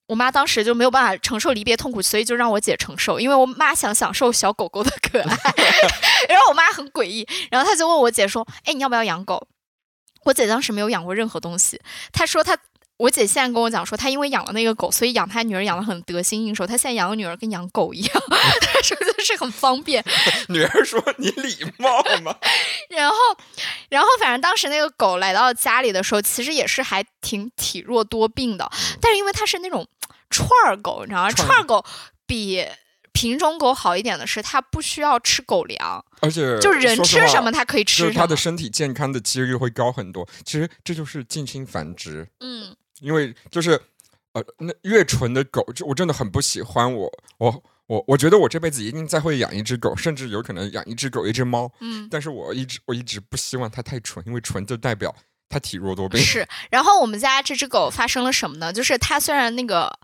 [0.08, 5.36] 我妈当时就没有办法承受离别痛苦，所以就让我姐承受，因为我妈想享受小狗狗的可爱。
[6.28, 9.46] 然后我妈很诡异，然后她就问我姐说：“哎，你要不要养狗？”
[10.24, 11.80] 我姐当时没有养过任何东西，
[12.12, 12.58] 她说她。
[12.98, 16.66] 我姐现在跟我讲说，她因为养了那个狗，所以养她女儿养的很得心应手。
[16.66, 18.22] 她现在养个女儿跟养狗一样，
[18.60, 20.04] 她说就是很方便。
[20.50, 22.34] 女儿说：“你礼貌吗？”
[22.90, 23.16] 然后，
[23.88, 28.68] 然后反正当时那个狗来到家里的时候，其实也是还挺体弱多病的。
[29.00, 29.86] 但是因为它是那种
[30.30, 31.30] 串儿狗，你知道吗？
[31.30, 31.84] 串儿狗
[32.26, 32.64] 比
[33.12, 40.28] 品种狗好一点的是，它不需要吃狗粮，而且就人吃什么它可以吃什么，它的身体健康的几率会高很多。
[40.44, 42.28] 其实这就是近亲繁殖。
[42.40, 42.76] 嗯。
[43.00, 43.80] 因为就是，
[44.32, 46.92] 呃，那越纯的狗，就我真的很不喜欢。
[46.92, 51.70] 我我我我觉得我这辈子一定再会养一只狗，甚至有可能养一只狗一只猫。
[51.78, 55.14] 嗯，但是我一直我一直不希望它太纯，因为纯就代表
[55.48, 56.20] 它体弱多病。
[56.20, 56.46] 是。
[56.70, 58.72] 然后我们家这只狗发生了什么呢？
[58.72, 59.98] 就是它虽然那个。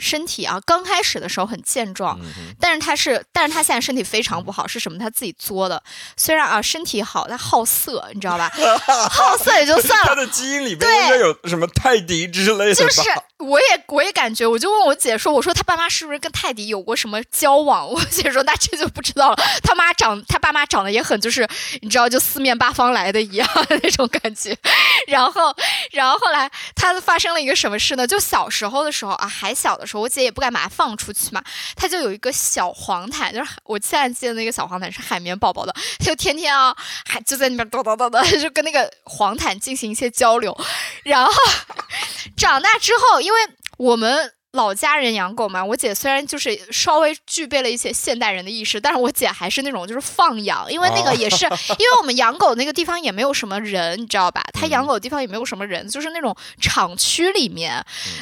[0.00, 2.16] 身体啊，刚开始的时候很健壮，
[2.60, 4.96] 但是它是，但是它现在身体非常不好，是什么？
[4.96, 5.82] 它自己作的。
[6.16, 8.48] 虽然啊，身体好，它好色，你知道吧？
[9.10, 10.06] 好色也就算了。
[10.06, 13.02] 它的基因里边应该有什么泰迪之类的就是
[13.38, 17.86] 我也我也感觉，我就问我姐说，我说他爸妈是不是跟泰迪有过什么交往？
[17.90, 19.36] 我姐说那这就不知道了。
[19.62, 21.48] 他妈长，他爸妈长得也很，就是
[21.80, 24.56] 你知道，就四面八方来的一样那种感觉。
[25.06, 25.54] 然后，
[25.92, 28.06] 然后后来他发生了一个什么事呢？
[28.06, 29.86] 就小时候的时候啊，还小的。
[29.86, 31.42] 时候我姐也不敢把它放出去嘛，
[31.74, 35.74] 它就有一个小黄毯，就是我现在记得那个小黄毯是海绵宝宝的，
[36.04, 40.54] 就天天啊，还就在那边叨叨叨叨，就跟那个黄毯进行一些交流。
[41.04, 41.32] 然后
[42.36, 43.40] 长大之后，因为
[43.76, 51.44] 我们老家人养狗嘛，我姐虽然就是稍微具备了一些现代人的意识，但是我姐还是那种就是放养，因为那个也是，
[51.78, 54.42] 因为我们养狗那个地方也没有什么人，你知道吧？
[54.52, 57.72] 他养狗的地方也没有什么人，就是那种厂区里面，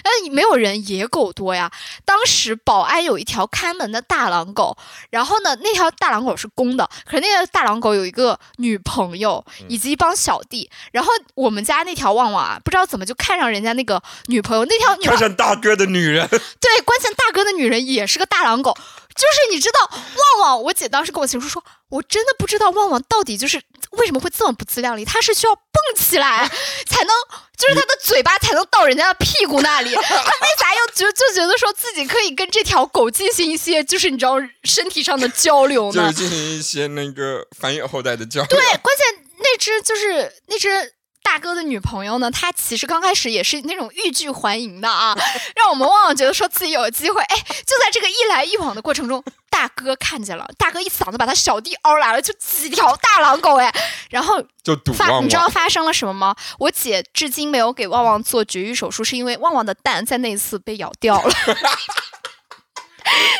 [0.04, 1.72] 嗯，没有人，野狗多呀。
[2.04, 4.76] 当时保安有一条看门的大狼狗，
[5.08, 16.25] 然后呢，那条大狼狗是公的，可是那个大狼狗有一个女朋友以及一帮小弟，然后我们家那条旺旺啊，不知道怎么就看上人家那个女朋友，那条看上大哥的女人。
[16.60, 18.76] 对，关键大哥的女人也是个大狼狗，
[19.14, 23.62] 就是你知道，旺旺，我姐当时跟我形容说，我真的不知道旺旺到底就是
[23.92, 25.62] 为什么会这么不自量力，他是需要蹦
[25.96, 26.48] 起来
[26.86, 27.14] 才能，
[27.56, 34.34] 就是他的嘴巴才能到人家的屁股那里，他为啥要觉就觉得说自己可以跟这条狗进行一些就是你知道
[34.64, 36.12] 身体上的交流呢？
[36.12, 38.48] 就是进行一些那个繁衍后代的交流。
[38.48, 40.94] 对，关键那只就是那只。
[41.26, 42.30] 大哥的女朋友呢？
[42.30, 45.12] 她其实刚开始也是那种欲拒还迎的啊，
[45.56, 47.20] 让我们旺旺觉得说自己有机会。
[47.20, 53.74] 哎，就在这个一来一往的过程中，大哥看见了，大哥一嗓子把他小弟嗷来了，就几条大狼狗哎，
[54.08, 55.24] 然后就堵旺旺。
[55.24, 56.34] 你知道发生了什么吗？
[56.60, 61.34] 我姐至今没有给旺旺做绝育手术，是因为旺旺的蛋在那一次被咬掉了。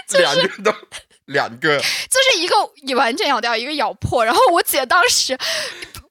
[0.19, 0.75] 两个都
[1.27, 1.85] 两个，就
[2.31, 2.57] 是一个
[2.97, 4.25] 完全咬掉，一个咬破。
[4.25, 5.39] 然后我姐当时。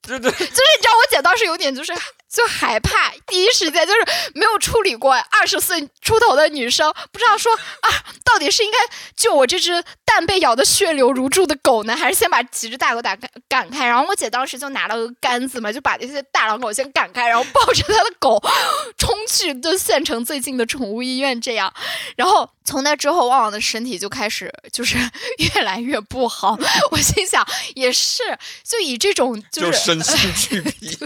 [0.07, 1.93] 对对，就是你知道，我姐当时有点就是
[2.35, 3.99] 就害怕，第一时间就是
[4.33, 7.89] 没有处理过二十岁出头的女生，不知道说啊，
[8.25, 8.77] 到底是应该
[9.15, 13.15] 救我这只蛋被咬的血流如注的狗呢，还是先把几只大狗打
[13.47, 13.87] 赶开？
[13.87, 18.43] 然后我姐当时就拿了个杆子嘛，就把那些大狼狗先赶开，然后抱着她的狗
[18.97, 21.73] 冲去就县城最近的宠物医院这样。
[22.17, 24.97] 然后从那之后，旺旺的身体就开始就是
[25.37, 26.57] 越来越不好。
[26.91, 28.23] 我心想，也是，
[28.65, 29.85] 就以这种就是。
[29.85, 30.97] 身心俱疲，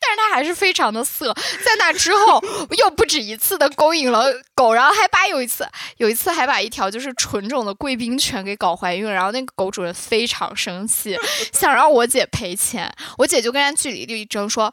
[0.00, 1.34] 但是它还是非常的色。
[1.64, 2.42] 在那之后，
[2.78, 9.10] 又不止一次的勾引了狗，然后还把有一次，有一次还把一条就是纯种的贵宾犬给搞怀孕。
[9.10, 11.16] 然后那个狗主人非常生气，
[11.52, 12.92] 想让我姐赔钱。
[13.18, 14.72] 我姐就跟人据理力争说：“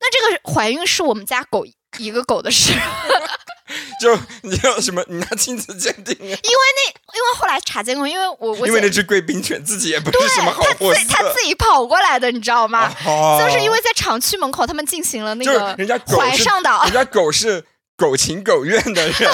[0.00, 1.64] 那这个怀孕是我们家狗
[1.98, 2.72] 一个狗的事。”
[4.00, 5.02] 就你要什么？
[5.08, 6.14] 你拿亲子鉴定？
[6.20, 12.92] 因为那，因为后来查监控，因为我我因为那只贵宾犬自己也不是什么好货色，他自己跑过来的，你知道吗？
[13.40, 17.64] 就是因为在厂区门口，他们进行了那个人家怀上的，人家狗是
[17.96, 19.30] 狗情狗愿的人。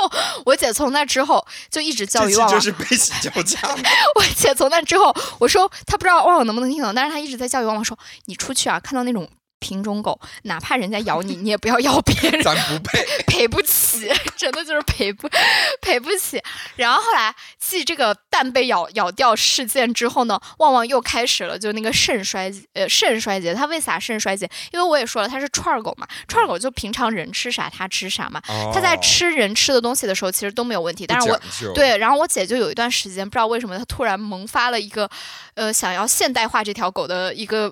[0.46, 3.58] 我姐从那之后就一直教育旺旺，就是悲喜交加。
[4.16, 9.28] 我姐从那之后，我说她不知道旺旺能不能听懂，但是她一直在教育旺旺说：“你出去啊，看到那种。”
[9.60, 12.42] 品种狗，哪怕人家咬你，你也不要咬别人。
[12.42, 15.28] 咱不配， 赔不起， 真的就是赔不
[15.80, 16.42] 赔不起。
[16.76, 23.54] 然后后来继这个蛋被咬咬掉事件之后呢，旺旺又开始了，就那个肾衰呃肾衰竭。
[23.54, 24.50] 它为啥肾衰竭？
[24.72, 28.40] 因为我也说了，它是串儿狗嘛，串儿狗就平常人吃啥它吃啥嘛。
[28.72, 31.06] 它在吃人吃的东西的时候，其实都没有问题。
[31.06, 31.40] 但是我
[31.74, 35.08] 对，然后我姐就有一段时间不知道为什么，她突然萌发了一个
[35.54, 37.70] 呃想要现代化这条狗的一个。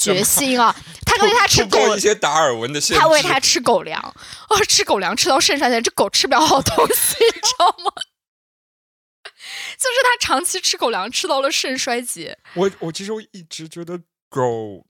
[0.00, 0.74] 决心啊！
[1.04, 4.00] 他喂他吃狗一些达尔文的他喂他吃狗粮，
[4.48, 7.92] 哦，吃狗粮吃到肾衰竭，这狗吃不了好东西，你知道吗？
[9.76, 12.38] 就是他长期吃狗粮吃到了肾衰竭。
[12.54, 14.86] 我我其实我一直觉得狗，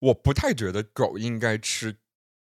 [0.00, 1.96] 我不太觉得狗应该吃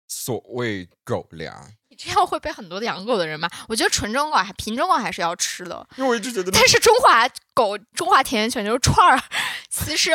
[0.07, 1.71] 所谓狗粮。
[1.89, 3.49] 你这样会被很多的养狗的人骂。
[3.67, 6.51] 我觉得纯种狗还品种狗还是要吃的，因为我一直觉得。
[6.51, 9.21] 但是中华狗、中华田园犬就是串儿，
[9.69, 10.11] 其实。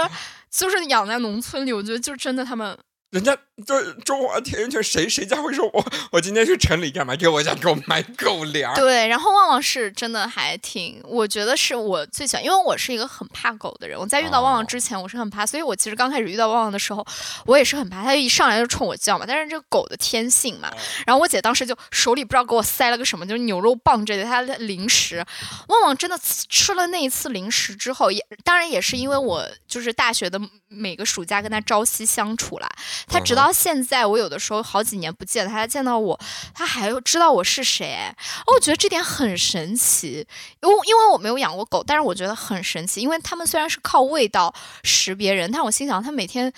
[0.57, 2.79] 就是养在农村里，我觉得就真的他们。
[3.11, 7.15] 人家就中华田园犬，谁谁家会说我我今天去城里干嘛？
[7.15, 8.75] 给我家给我买狗粮。
[8.77, 13.97] 对，然后旺旺是真的还挺，我觉得是我最喜欢，因为我是一个很怕狗的人。
[13.97, 17.07] 我在遇到旺旺之前，我是很怕，所以我其实刚开始遇到旺旺的时候，
[17.47, 18.03] 我也是很怕。
[18.03, 20.69] 它一上来就冲我叫嘛，但是这个狗的天性嘛。
[21.07, 25.25] 然后我姐当时就手里不知道给我塞了个什么，就是牛肉棒之类的，它的零食。
[25.69, 32.69] 旺旺真的吃了那一次零食之后，也当然也是因为我就是大学的每个暑假跟它朝夕相处啦。
[33.07, 36.19] 它直到到现在，我有的时候好几年不见他，见到我，
[36.55, 37.99] 他还知道我是谁。
[38.47, 40.27] 我觉得这点很神奇，
[40.63, 46.53] 因为因为我没有养过狗，但是我觉得很神奇，因为他们虽然是靠味道识别人，但我心想他每天。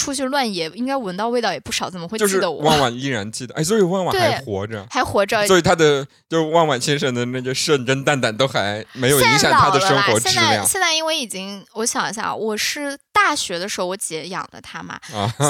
[0.00, 2.62] 出去乱野，应该闻到味道也不少，怎么会记得我？
[2.62, 5.46] 万万依然记得，哎，所以万万还活着，还活着。
[5.46, 10.34] 所以他的就万万先生的那个肾跟蛋蛋都还没有影响他的生活质量。
[10.34, 14.98] 现在现在因为已经，我想一下，我是大学的时候我姐养的他嘛，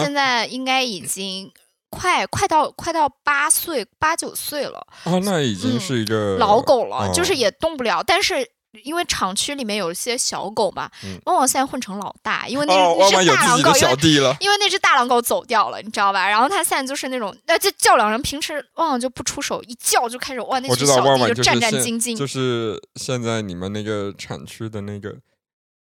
[0.03, 1.49] 现在应该已经
[1.89, 4.85] 快快到快到八岁八九岁了。
[5.05, 8.45] 哦，那已经是一个老狗了，就是也动不了，但是。
[8.85, 12.73] 因为厂区里面有一些小狗嘛，嗯旺旺现在混成老大，因为那
[13.11, 14.37] 只大狼狗，因为小弟了。
[14.41, 16.29] 因为那只大狼狗走掉了，你知道吧？
[16.29, 22.17] 然后它现在就是那种，那就叫两人，平时旺旺就不出手，一叫就开始哇，那只小弟就战战兢兢。
[22.17, 25.17] 就是现在你们那个产区的那个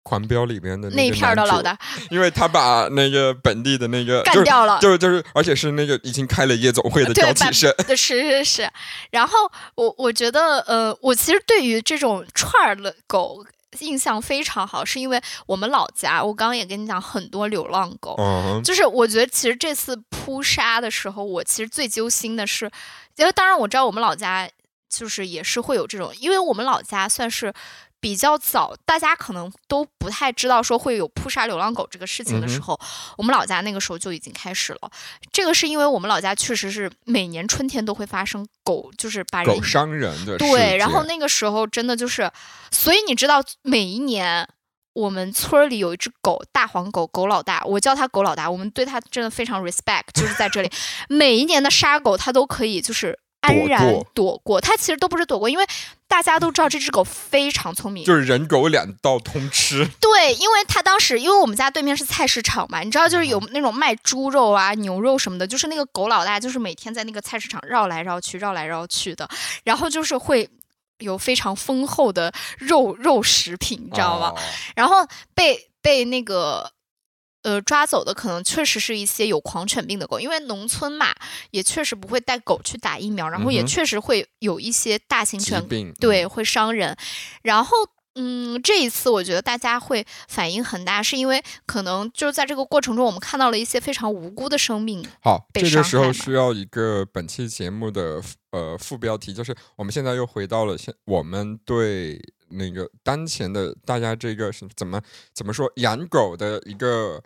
[0.08, 1.76] 狂飙里面的那一片儿的老大。
[2.08, 8.70] 因为他把那个本地的那个干掉了，就是就是，而且是那个已经开了夜总会的交替生，是是是。
[9.10, 9.36] 然后
[9.74, 13.44] 我我觉得，呃，我其实对于这种串儿的狗
[13.80, 18.14] 印象非常好，是因为我们老家，我刚刚也跟你讲，很多流浪狗。
[18.18, 22.70] 嗯，就是我觉得，其实这次扑杀的时候，我其实最揪心的是，
[23.16, 24.48] 因为当然我知道我们老家
[24.88, 27.52] 就是也是会有这种，因为我们老家算是
[28.00, 32.78] 比较早，大家可能都不太知道说会有扑杀流浪狗这个事情的时候，
[33.16, 34.90] 我们老家那个时候就已经开始了。
[35.32, 42.30] 这个是因为我们老家确实是每年春天都会发生狗，就是把人狗伤人的事对，然后那个时候真的就是，
[42.70, 44.48] 所以你知道，每一年
[44.92, 50.70] 我们村儿里有一只狗，大黄狗，狗老大，我叫它狗老大，我们对它真的非常 respect，就是在这里，
[51.08, 55.64] 每一年的杀狗它都可以就是安然躲过，它其实都不是躲过，因为
[56.08, 69.28] 大家都知道这只狗非常聪明，就是人狗两道通吃，对，因为他当时，因为我们家对面是菜市场嘛，你知道，就是嗯有那种卖猪肉啊、牛肉什么的，就是那个狗老大，就是每天在那个菜市场绕来绕去、绕来绕去的，
[69.64, 70.48] 然后就是会
[70.98, 74.28] 有非常丰厚的肉肉食品，你知道吗？
[74.28, 74.38] 哦
[74.74, 76.72] 然后被被那个。
[77.42, 81.14] 呃，抓走的可能确实是一些有狂犬病的狗，因为农村嘛，
[81.50, 86.96] 也确实不会带狗去打疫苗，然后也确实会有一些大型犬病，对，嗯会伤人。
[87.42, 87.76] 然后，
[88.16, 95.06] 嗯，这一次我觉得大家会反应很大，是因为可能就是在这个过程中，我们看到了一些非常无辜的生命。
[95.22, 98.20] 好，这个时候需要一个本期节目的
[98.50, 105.00] 呃副标题，就是我们现在又回到了现我们对那个当前的大家这个是怎么
[105.34, 107.22] 怎么说养狗的一个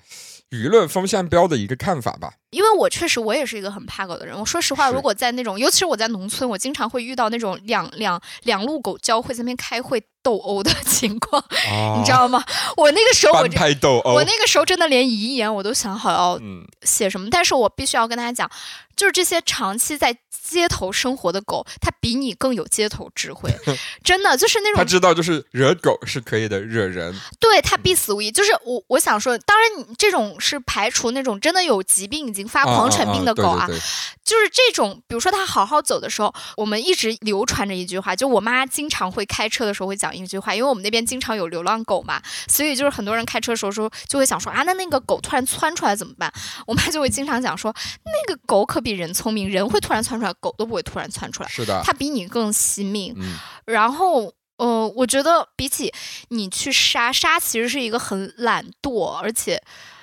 [0.51, 2.35] 舆论风向标的一个看法吧。
[2.53, 4.39] 因为我确实我也是一个很怕狗的人。
[4.39, 12.45] 我说实话，如果在那种，尤其是我在农村，我经常会遇到那种两两两路狗交汇在那边开会斗殴的 情况，啊你知道吗？
[12.77, 13.59] 我那个时候我就。
[13.59, 18.51] 拍斗殴我，那个时候真的连遗言我都想好要嗯，写什么，但是我必须要跟大家讲，
[18.95, 23.51] 就是这些长期在街头生活的狗，它比你更有街头智慧，
[24.05, 28.31] 真的就是那种他知道就是惹狗是可以的，惹人对它必死无疑。
[28.31, 33.83] 就是我我想说，当然你这种是排除那种真的有疾病已经发狂犬病的狗啊，对对对
[34.25, 46.33] 就是这种，比如说它好好走的时候，我们一直流传着一句话，就我妈经常会开车的时候会讲一句话，因为我们那边经常有流浪狗嘛，所以就是很多人开车的时候说就会想说啊，那那个狗突然窜出来怎么办？
[46.67, 47.75] 我妈就会经常讲说，
[48.05, 53.15] 那个狗可比人聪明，人会突然窜出来，狗都不会突然窜出来，是的，它比你更惜命。
[53.19, 55.93] 嗯，然后，呃，我觉得比起
[56.29, 59.61] 你去杀，杀其实是一个很懒惰，而且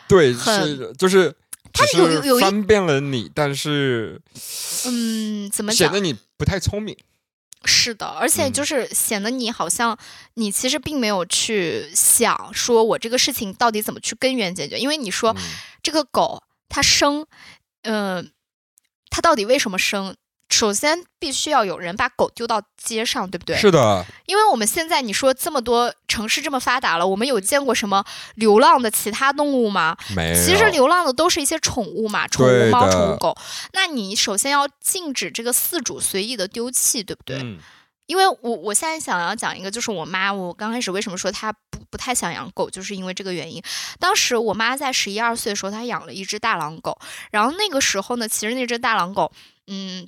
[0.08, 1.34] 对，很是就是。
[1.80, 4.22] 它只是有有有一方便了你，但是
[4.86, 6.00] 嗯，怎么讲显得？
[6.00, 6.98] 你不太聪明。
[7.66, 9.98] 是的，而且嗯就是显得你好像
[10.36, 15.44] 你其实并没有去想说我这个事情到底怎么去根源解决，因为你说嗯
[15.84, 17.26] 这个狗它生，
[17.84, 18.32] 嗯、
[19.10, 20.16] 它到底为什么生？
[20.50, 23.56] 首先必须要有人把狗丢到街上，对不对？
[23.56, 28.04] 是的，因为我们现在你说这么多城市这么发达了，我们有见过什么
[28.36, 29.96] 流浪的其他动物吗？
[30.16, 30.36] 没有。
[30.36, 33.38] 其实流浪的都是一些宠物嘛，宠物猫、宠物狗。
[33.74, 37.38] 那你首先要禁止这个饲主随意的丢弃，对不对？
[37.42, 37.60] 嗯
[38.10, 43.62] 因为我我现在想要讲一个，就是我妈，我刚开始为什么说她不不太想养狗，就是因为这个原因。
[44.00, 46.98] 当时我妈在十一二岁的时候，她养了一只大狼狗，
[47.30, 49.32] 然后那个时候呢，其实那只大狼狗，
[49.68, 50.08] 嗯，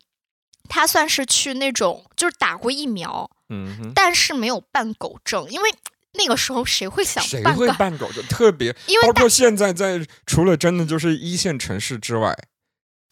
[0.69, 5.74] 它算是去那种就是打过疫苗，嗯，但是没有办狗证，因为
[6.13, 12.38] 那个时候谁会想谁会办狗证特别，因为包括现在在除了真的就是一线城市之外，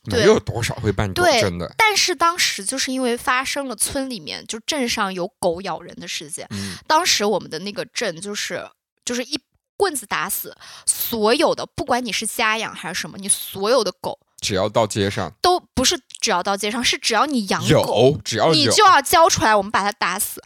[0.05, 1.73] 没有多少会办狗证的。
[1.77, 8.69] 但是当时就是因为发生了村里面就镇上有狗咬人的事件，嗯，当时我们的那个镇就是
[9.03, 9.39] 就是一
[9.75, 20.41] 棍子打死所有的，不管你是家养还是什么，你所有的狗只要到街上都不是只要到街上，是只要你养狗，有，只要，你就要交出来，我们把它打死。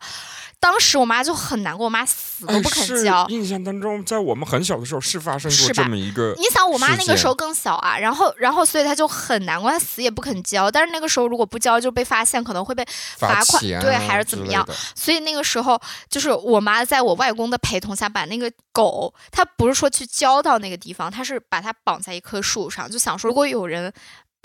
[0.59, 3.27] 当时我妈就很难过，我妈死都哎不肯是交。
[3.27, 10.71] 印象当中，在我们很小的时候是发生过这么一个，你想，我妈那个时候更小啊，然后，然后，所以她就很难过，她死也不肯交。
[10.71, 14.65] 但是那个时候如果不交，就被发现，可能会被罚款，对，还是怎么样？
[14.95, 23.91] 所以那个时候，就是我妈在我外公的陪同下，把那个狗，她不是说去交到那个地方，她是把它绑在一棵树上，就想说，如果有人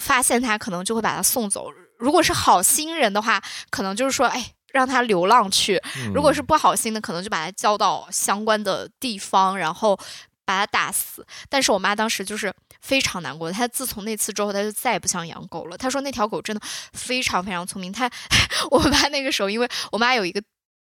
[0.03, 1.69] 发现它，可能就会把它送走。
[1.99, 5.81] 如果是好心人的话，可能就是说，哎，让它流浪去。
[6.15, 9.99] 如果是嗯不好心的，可能就把它交到相关的地方，然后
[10.45, 11.27] 把它打死。
[11.49, 15.77] 但是我妈当时就是非常难过，她自从那次之后，她就再也不想养狗了。
[15.77, 16.63] 她说那条狗真的
[16.93, 17.91] 非常非常聪明。
[17.91, 18.09] 她
[18.71, 20.41] 我妈那个时候，因为我妈有一个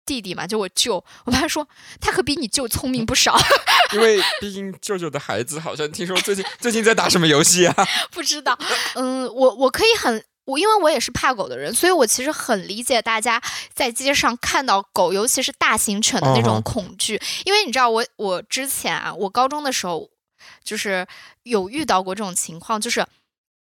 [0.10, 1.68] 弟弟嘛，就我舅，我爸说
[2.02, 3.38] 他可比你舅聪明不少。
[3.94, 7.76] 因为毕竟舅舅的孩子好像听说最近最近在打什么游戏啊？
[8.12, 8.58] 不知道，
[8.96, 10.24] 嗯，我我可以很。
[10.46, 13.40] 我因为我也是怕狗的人，所以我其实很理解大家
[13.72, 17.22] 在街上看到狗，尤其是大型犬的那种恐惧。
[17.46, 20.10] 因为你知道我，我之前啊，我高中的时候
[20.64, 21.06] 就是
[21.44, 23.06] 有遇到过这种情况，就是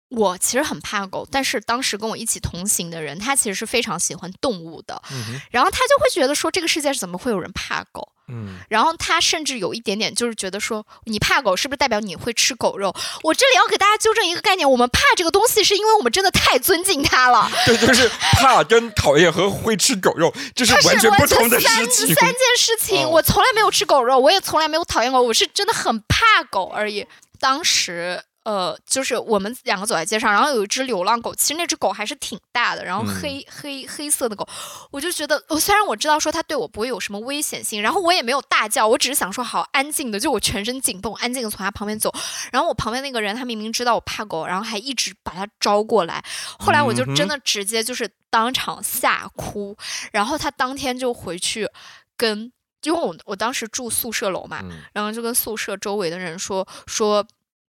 [0.09, 8.09] 我其实很怕狗，但是当时跟我一起同行的人，他其实是非常喜欢动物的，嗯然后他就会觉得说，这个世界上怎么会有人怕狗？
[8.31, 12.95] 嗯，然后他甚至有一点点就是觉得说，你怕狗是不是代表你会吃狗肉？
[13.23, 22.15] 我这里要给大家纠正一个概念，我们怕这个东西是因为我们真的太尊敬它了， 对，就是怕跟讨厌和会吃狗肉，这是完全不同的三事情。
[22.15, 23.03] 三件事情。
[23.03, 27.05] 哦我从来没有吃狗肉，我也从来没有讨厌过，我是真的很怕狗而已。
[27.39, 28.23] 当时。
[28.49, 34.47] 呃，就是我们两个走在街上，然后有一只流浪狗，其实那只狗还是挺大的，然后嗯黑、黑黑色的狗，
[34.89, 42.11] 我就觉得，我虽然我知道说它对我不会有什么危险性，然后我也没有大叫，我只是想说好安静的，就我全身紧绷，安静的从它旁边走。
[42.51, 46.23] 然后我旁边那个人他明明知道我怕狗，然后还一直把它招过来。
[46.57, 49.77] 后来我就真的直接就是当场吓哭，
[50.11, 51.69] 然后他当天就回去
[52.17, 57.23] 跟，因为我我当时住宿舍楼嘛，嗯然后就跟宿舍周围的人说说，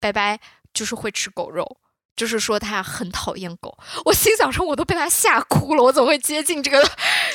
[0.02, 0.40] 拜拜，
[0.76, 1.66] 就是会吃狗肉。
[2.16, 6.82] 就是说他很讨厌狗，我心想说我都被他吓哭了，我怎么会接近这个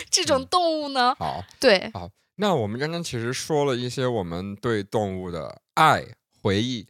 [0.09, 1.14] 这种嗯动物呢？
[1.18, 6.07] 好，对，好那我们刚刚其实说了一些我们对动物的爱
[6.41, 6.86] 回忆，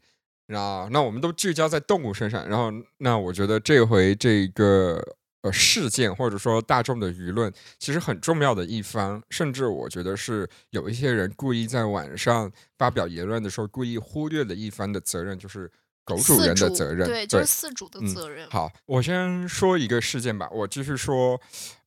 [0.47, 5.03] 那那我们都聚焦在动物身上，然后那我觉得这回这个
[5.43, 12.49] 呃事件或者说大众的舆论，其实很重要的一方，甚至我觉得是有一些人故意在晚上
[12.79, 15.69] 发表言论的时候故意忽略了一方的责任，就是
[16.11, 18.49] 狗主人的责任，对，就是饲主的嗯责任。
[18.51, 21.41] 好，我先说一个事件吧，我继续说，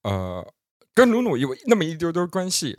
[0.03, 0.45] 呃，
[0.93, 2.77] 跟努努有那么一丢丢关系，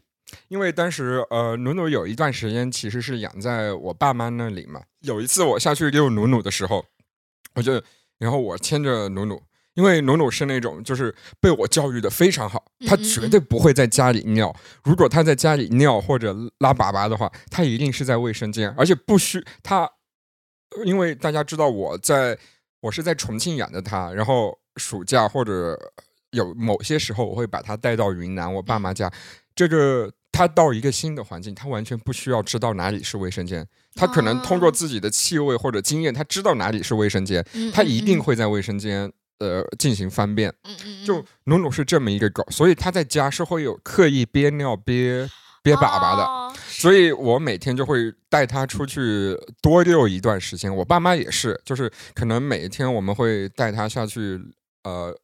[0.48, 4.82] 因为当时呃，努努有一段时间其实是养在我爸妈那里嘛。
[5.00, 6.84] 有一次我下去遛努努的时候，
[7.54, 7.82] 我就
[8.18, 9.42] 然后我牵着努努，
[9.74, 14.54] 因为努努是那种就是被我教育的非常好，他绝对不会在家里尿。
[14.82, 19.90] 如果他在家里尿或者拉粑粑的话，他一定是在卫生间，而且不需他，
[20.84, 22.38] 因为大家知道我在
[22.80, 25.78] 我是在重庆养的它，然后暑假或者
[26.30, 29.12] 有某些时候我会把它带到云南我爸妈家，
[29.54, 30.12] 这个。
[30.36, 34.72] 它到一个新的环境，它完全不需要知道哪里是卫生间，它可能通过哦。
[34.72, 38.20] 自己的气味或者经验，它知道哪里是卫生间，它一定嗯。
[38.20, 40.52] 会在卫生间呃进行方便。
[41.06, 45.30] 就努努是这么一个狗，所以它在家是会有刻意憋尿憋
[45.62, 46.52] 憋粑粑的，哦
[46.84, 50.70] 所以我每天就会带他出去多溜一段时间。
[50.76, 54.38] 我爸妈也是，就是可能每一天我们会带他下去
[54.82, 55.18] 呃。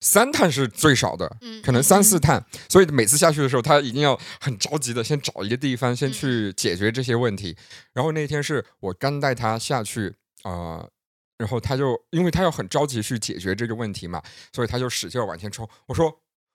[0.00, 7.54] 三趟是最少的，嗯可能三四趟，所以每次下去的时候，他一定要很着急的先找一个地方，先嗯去解决这些问题。
[7.92, 10.08] 然后那天是我刚带他下去
[10.42, 10.90] 啊、呃
[11.36, 14.22] 然后他就因为他要很着急去解决这个问题嘛，
[14.54, 15.68] 所以他就使劲儿往前冲。
[15.86, 16.12] 我说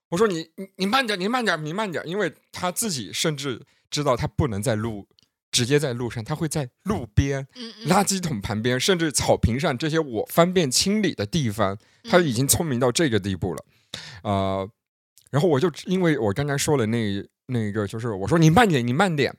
[0.09, 5.07] 我说你你你慢点，你慢点，你慢点，因为他自己甚至知道他不能在路
[5.51, 13.65] 直接在路上，他会在路边、嗯嗯垃圾桶旁边，甚至草坪上这些我方便清理的地方，他已经聪明到这个地步了。
[14.23, 14.69] 呃，
[15.31, 19.35] 然后我就因为我刚刚说了那那个，就是我说你慢点，你慢点，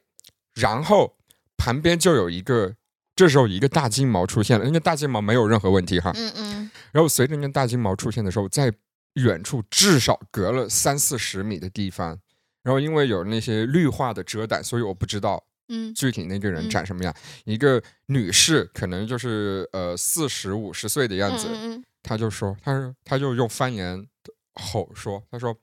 [0.55, 1.17] 然后
[1.57, 2.75] 旁边就有一个。
[3.19, 6.13] 这时候，一个大金毛出现了，那个大金毛没有任何问题哈。
[6.15, 8.73] 嗯嗯然后随着那个大金毛出现的时候，在
[9.15, 12.17] 远处至少隔了三四十米的地方，
[12.63, 17.15] 然后因为有那些绿化的遮挡，所以我不知道嗯具体那个人嗯长什么样。
[17.45, 24.07] 一个女士，可能就是呃四十五十岁的样子，嗯嗯她就说，她说她就用方言
[24.55, 25.57] 吼说，她说。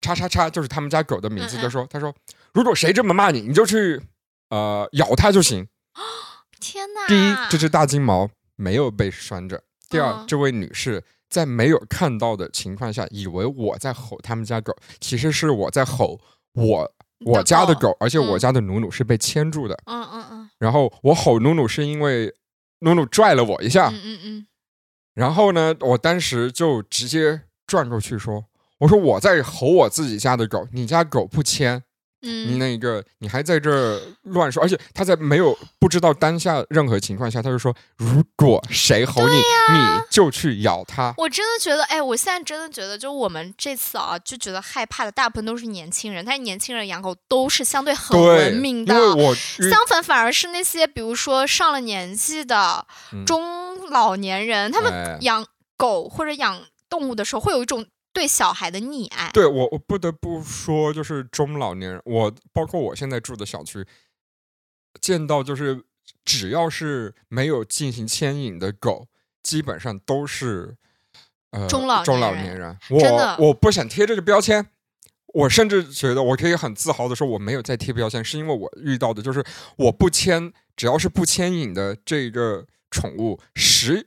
[0.00, 2.14] 叉叉叉就是他们家狗的名字，就说：“她说，
[2.52, 3.98] 如果谁这么骂你，你就去
[4.50, 5.66] 呃咬它就行。
[6.60, 7.06] 天哪！
[7.08, 9.56] 第一，这只大金毛没有被拴着；
[9.88, 11.02] 第二，嗯这位女士
[11.34, 16.20] 在没有看到的情况下，以为我在吼他们家狗，其实是我在吼
[16.52, 16.92] 我
[17.26, 19.76] 我家的狗狗，而且我嗯家的努努是被牵住的。
[19.86, 22.32] 嗯嗯嗯然后我吼努努是因为
[22.80, 24.46] 努努拽了我一下，嗯嗯嗯
[25.14, 28.44] 然后呢，我当时就直接转过去说
[28.78, 31.82] ：“我说我在吼我自己家的狗，你家狗不牵。”
[32.24, 41.14] 嗯，那个你还在这儿乱说，而且他在没有不知道当下任何情况下，他就说如果谁吼你，你就去咬他。
[41.18, 48.94] 我真的觉得，哎，我现在真的觉得，就我们这次啊，就觉得害怕的大部分都是年轻人，但是年轻人养狗都是相对很，文明的。
[49.14, 55.44] 我相反，反而是那些比如说上了年纪的嗯中老年人，他们哎养
[55.76, 57.84] 狗或者养动物的时候，会有一种
[58.14, 59.30] 对小孩的溺爱。
[59.34, 63.84] 对我，我不得不说，就是中老年人，我包括我现在住的小区，
[65.00, 65.84] 见到就是
[66.24, 69.08] 只要是没有进行牵引的狗，
[69.42, 70.76] 基本上都是
[71.50, 72.78] 呃中老中年人老年人。
[73.38, 74.66] 我我不想贴这个标签。
[75.34, 79.44] 我甚至觉得我可以很自豪的说，我没有在贴标签，是因为我遇到的就是
[79.76, 84.06] 我不牵，只要是不牵引的这个宠物，十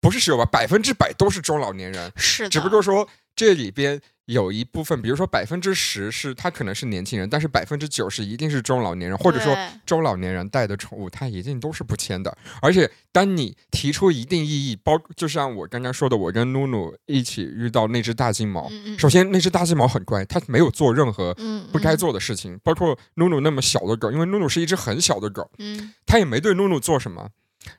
[0.00, 2.12] 不是十有吧，百分之百都是中老年人。
[2.14, 12.36] 是的，只不过说这里边有一部分，比如说百分之十是他可能是年轻人，但是百分之九十一定是中老年人，或者说中老年人带的宠物，它一定都是不签的。
[12.60, 18.66] 而且当你提出一定异议，包就像我刚刚说的，我跟露露一起遇到那只大金毛。
[18.72, 27.30] 嗯嗯首先，那只大金毛很乖，它没有做任何嗯不该嗯做的事情，包括露露那么小的狗，因为露露是一只很小的狗，嗯它也没对露露做什么，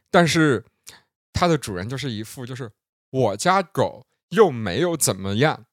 [0.09, 0.63] 但是
[1.33, 2.71] 它的主人就是一副就是
[3.11, 5.65] 我家狗又没有怎么样，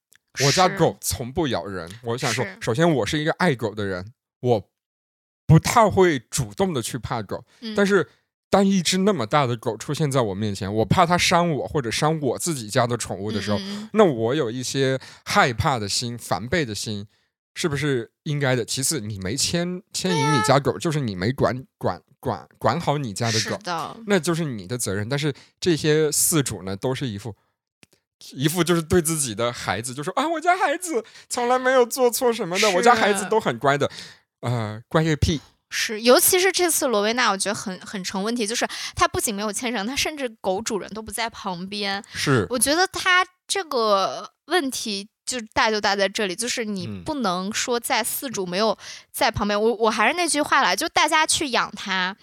[0.44, 1.90] 我家狗从不咬人。
[2.02, 4.70] 我想说，首先我是一个爱狗的人，我
[5.46, 8.08] 不太会主动的去怕狗，嗯，但是。
[8.48, 13.58] 当一只那么大的狗出现在我面前，我怕它伤我或者伤我自己家的宠物的时候，
[13.92, 17.04] 那我有一些害怕的心、防备的心，
[17.54, 18.64] 是不是应该的？
[18.64, 23.58] 其次，你没牵牵引你家狗，就是你没管管管管好你家的狗，
[24.06, 25.06] 那就是你的责任。
[25.08, 27.34] 但是这些饲主呢，都是一副
[28.32, 33.90] 一副就是对自己的孩子就说啊，我家孩子从来没有做错什么的，我家孩子都很乖的，
[34.40, 35.40] 呃，乖个屁！
[35.68, 42.02] 是，尤其是这次罗威纳，我觉得很很成问题，就是它不仅没有牵绳，它甚至狗主人都不在旁边。
[42.14, 48.78] 是我觉得它这个问题就大就大在这里，就是你嗯不能说在饲主没有
[49.12, 49.60] 在旁边。
[49.60, 52.16] 我我还是那句话啦，就大家去养它。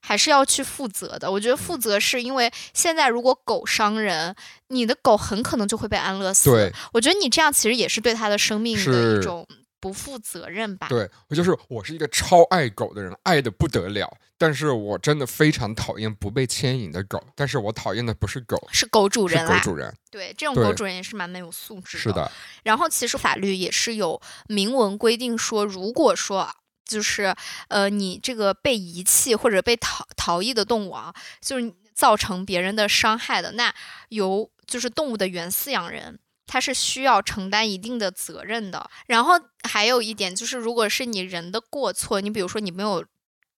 [0.00, 1.30] 还是要去负责的。
[1.30, 4.34] 我觉得负嗯责是因为现在如果狗伤人，
[4.68, 6.50] 你的狗很可能就会被安乐死。
[6.50, 9.46] 对，我觉得你这样其实也是对它的生命的一种
[9.80, 10.88] 不负责任吧。
[10.88, 14.10] 对我就是我是一个超爱狗的人，爱的不得了。
[14.40, 19.52] 但是我真的非常讨厌不被牵引的狗，但是我讨厌的不是狗，是狗主人啦。
[19.52, 19.92] 狗主人。
[20.12, 22.30] 对，这种狗主人也是蛮没有素质的是的，
[22.62, 26.48] 然后其实法律也是有明文规定说，如果说
[26.88, 27.32] 就是
[27.68, 33.72] 呃你这个被遗弃或者被逃逃逸的动物啊，就是造成别人的伤害的，那
[34.08, 36.18] 由就是动物的原饲养人。
[36.50, 38.88] 他是需要承担一定的责任的。
[39.06, 39.34] 然后
[39.68, 43.04] 还有一点就是，如果是你人的过错，你比如说你没有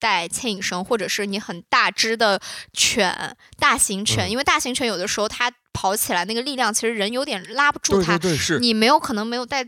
[0.00, 2.40] 带牵引绳，或者是你很大只的
[2.72, 8.18] 犬、大型犬，嗯因为大型犬有的时候它跑起来那个力量，其实人有点拉不住它。
[8.18, 9.64] 对对对，是你没有可能没有戴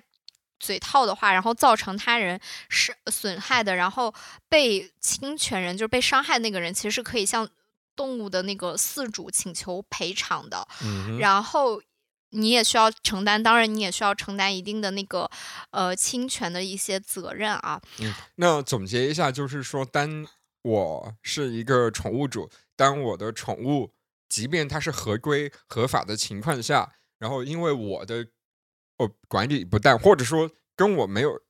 [0.63, 4.15] 嘴套的话，然后造成他人是损害的，然后
[4.49, 7.49] 被侵权人就是被伤害那个人，其实是可以向
[7.97, 10.67] 动物的那个饲主请求赔偿的。
[10.85, 11.83] 嗯然后
[12.31, 15.29] 你也需要承担，当然你也需要承担一定的那个
[15.73, 17.83] 呃侵权的一些责任啊。
[17.99, 20.25] 嗯那总结一下，就是说，当
[20.63, 23.91] 我是一个宠物主，当我的宠物，
[24.29, 28.29] 即便它是合规合法的情况下，然后因为我的
[29.03, 31.41] 哦管理不当，或者说跟我没有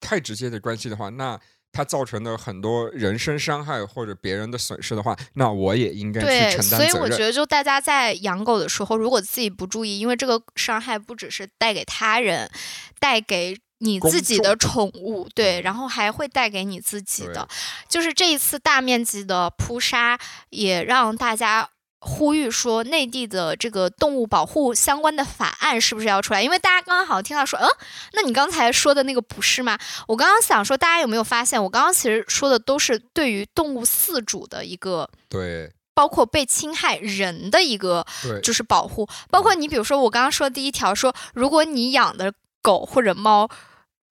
[0.00, 1.38] 太直接的关系的话，那
[1.72, 7.02] 它造成的很多人身伤害或者别人的损失的话，那我也应该对，去承所以担责任。
[7.02, 12.50] 我觉得就大家在养狗的时候，如果自己不注意，因为这个伤害不只是带给他人，
[12.98, 17.48] 带给你自己的宠物，对，然后还会带给你自己的。
[17.88, 20.18] 就是这一次大面积的扑杀，
[20.48, 21.70] 也让大家。
[22.00, 26.42] 呼吁说，内地的这个动物保护相关的法案是不是要出来？
[26.42, 27.68] 因为大家刚刚好像听到说，嗯，
[28.14, 29.78] 那你刚才说的那个不是吗？
[30.08, 42.32] 我刚刚想说，大家有没有发现，我刚刚其实说的都是对于动物饲主的一个对包括被侵害人的一个对，就是保护，包括你比如说我刚刚说的第一条说，如果你养的
[42.62, 43.48] 狗或者猫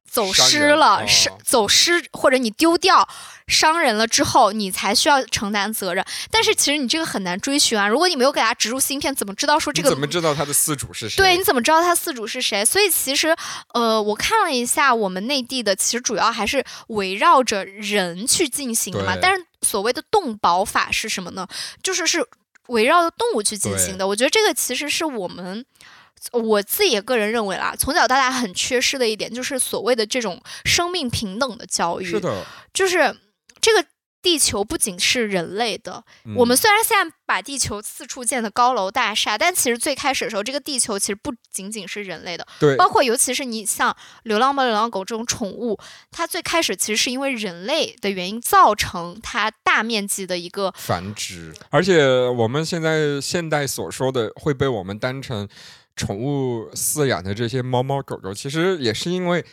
[0.09, 3.07] 走失了，哦是走失或者你丢掉
[3.47, 6.05] 伤人了之后，你才需要承担责任。
[6.31, 11.17] 但是其实你这个很难追寻啊，如果你没有给它植入芯片，怎么知道说这个你怎么知道它的饲主是谁？
[11.17, 12.65] 对，你怎么知道它饲主是谁？
[12.65, 13.35] 所以其实，
[13.73, 19.15] 呃，我看了一下我们内地的，其实主要还是围绕着人去进行的嘛。
[19.21, 21.47] 但是所谓的动保法是什么呢？
[21.83, 22.25] 就是是
[22.67, 24.07] 围绕着动物去进行的。
[24.07, 25.65] 我觉得这个其实是我们
[26.31, 32.05] 我自己个人认为啦，从小到大很缺失的一点就是所谓的这种生命平等的教育。
[32.05, 33.15] 是的，就是
[33.61, 33.85] 这个。
[34.21, 36.03] 地球不仅是人类的，
[36.35, 42.45] 我们虽然现在把地球四处建的高楼大厦，但其实最开始的时候，这个地球其实不仅仅是人类的。
[42.59, 45.79] 对，包括尤其是你像流浪猫、流浪狗这种宠物，
[46.11, 55.47] 它最开始其实是因为人类的原因造成它大面积的一个繁殖，而且我们现在现代所说的会被我们当成
[55.95, 59.45] 宠物饲养的这些猫猫狗狗，其实也是因为。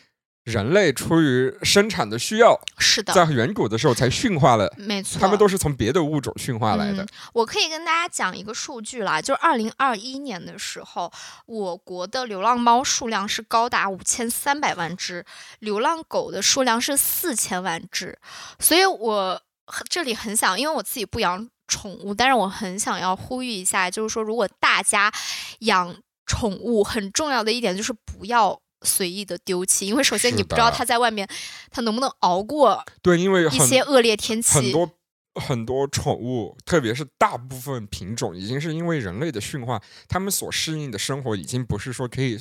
[0.46, 7.04] 人类出于生产的需要，是的，在远古的时候才驯化了，没错，它们都是从别的物种驯化来的。
[7.32, 11.12] 我可以跟大家讲一个数据啦，就是二零二一年的时候，
[11.46, 15.26] 我国的流浪猫数量是高达五千三百万只，
[15.58, 18.16] 流浪狗的数量是四千万只。
[18.60, 19.42] 所以我
[19.90, 25.12] 这里很想，因为我自己不养宠物，但是我很想要呼吁一下，就是说，如果大家
[25.60, 25.92] 养
[26.26, 28.60] 宠物，很重要的一点就是不要。
[28.82, 31.26] 随意的丢弃，因为首先你不知道它在外面，
[31.70, 34.54] 它能不能熬过对，因为一些恶劣天气。
[34.54, 34.90] 很多
[35.34, 42.38] 很多宠物，特别是大部分品种，已经是因为人类的驯化，它们所适应的生活已经不是说可以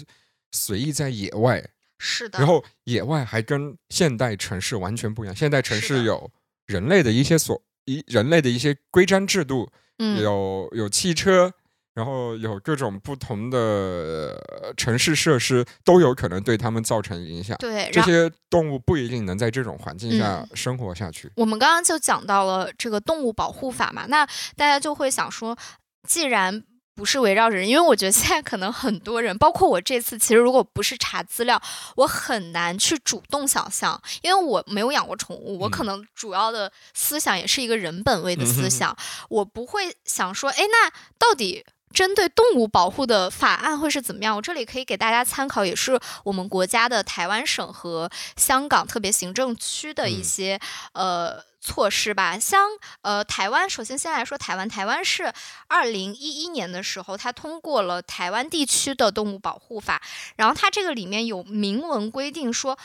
[0.51, 1.65] 随意在野外。
[1.97, 2.38] 是的。
[2.38, 6.29] 然后野外还跟现代城市完全不一样，现代城市有
[6.67, 11.53] 人类的一些所一人类的一些规章制度，嗯有有汽车。
[11.96, 14.38] 然后有各种不同的
[14.76, 17.56] 城市设施，都有可能对他们造成影响。
[17.58, 21.32] 对，这些动物不一定能在这种环境下生活下去。
[21.38, 24.26] 我们刚刚就讲到了这个动物保护法嘛，那
[24.58, 25.58] 大家就会想说，
[26.06, 26.66] 既然
[26.96, 31.62] 不是围绕着人，因为我觉得现在可能很多人，包括我这次，其实如果不是查资料，
[31.96, 38.93] 我很难去主动想象，因为我没有养过宠物，我可能主要的思想也是一个人本位的思想，
[39.30, 41.64] 我不会想说，哎，那到底。
[41.96, 44.36] 针对动物保护的法案会是怎么样？
[44.36, 50.60] 我这里可以给大家参考，也是我们国家的台湾省和香港特别行政区的一些
[50.91, 52.38] 呃措施吧。
[52.38, 52.68] 像
[53.02, 55.32] 呃台湾，首先先来说台湾，台湾是
[55.70, 60.02] 二零一一年的时候，它通过了台湾地区的动物保护法，
[60.36, 62.78] 然后它这个里面有明文规定说，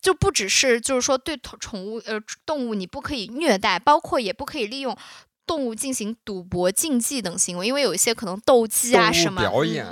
[0.00, 4.96] 就不只是就是说对宠物呃动物你不可以虐待，包括也不可以利用。
[5.46, 9.42] 动物进行赌博、竞技等行为，因为有一些可能斗鸡啊什么，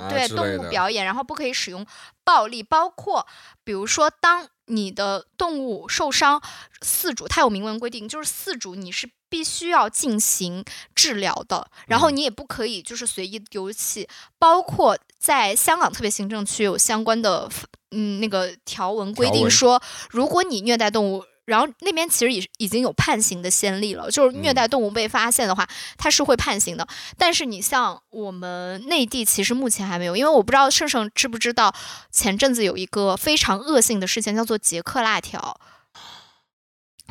[0.09, 1.85] 对动物表演，然后不可以使用
[2.23, 3.27] 暴力，包括
[3.63, 6.41] 比如说，当你的动物受伤，
[6.81, 10.63] 饲主他有明文规定，就是饲主你是必须要进行
[10.95, 14.07] 治疗的，然后你也不可以就是随意丢弃，
[14.39, 17.49] 包括在香港特别行政区有相关的
[17.91, 21.23] 嗯那个条文规定说，如果你虐待动物。
[21.45, 25.67] 然后那边其实已已经有判刑的先例了，就是虐待动物被发现的话，
[25.97, 26.87] 他是会判刑的。
[27.17, 31.75] 但是你像我们内地，其实目前还没有，因为我不知道盛盛知不知道，
[32.11, 35.59] 前阵子有一个非常恶性的事情，叫做杰克辣条，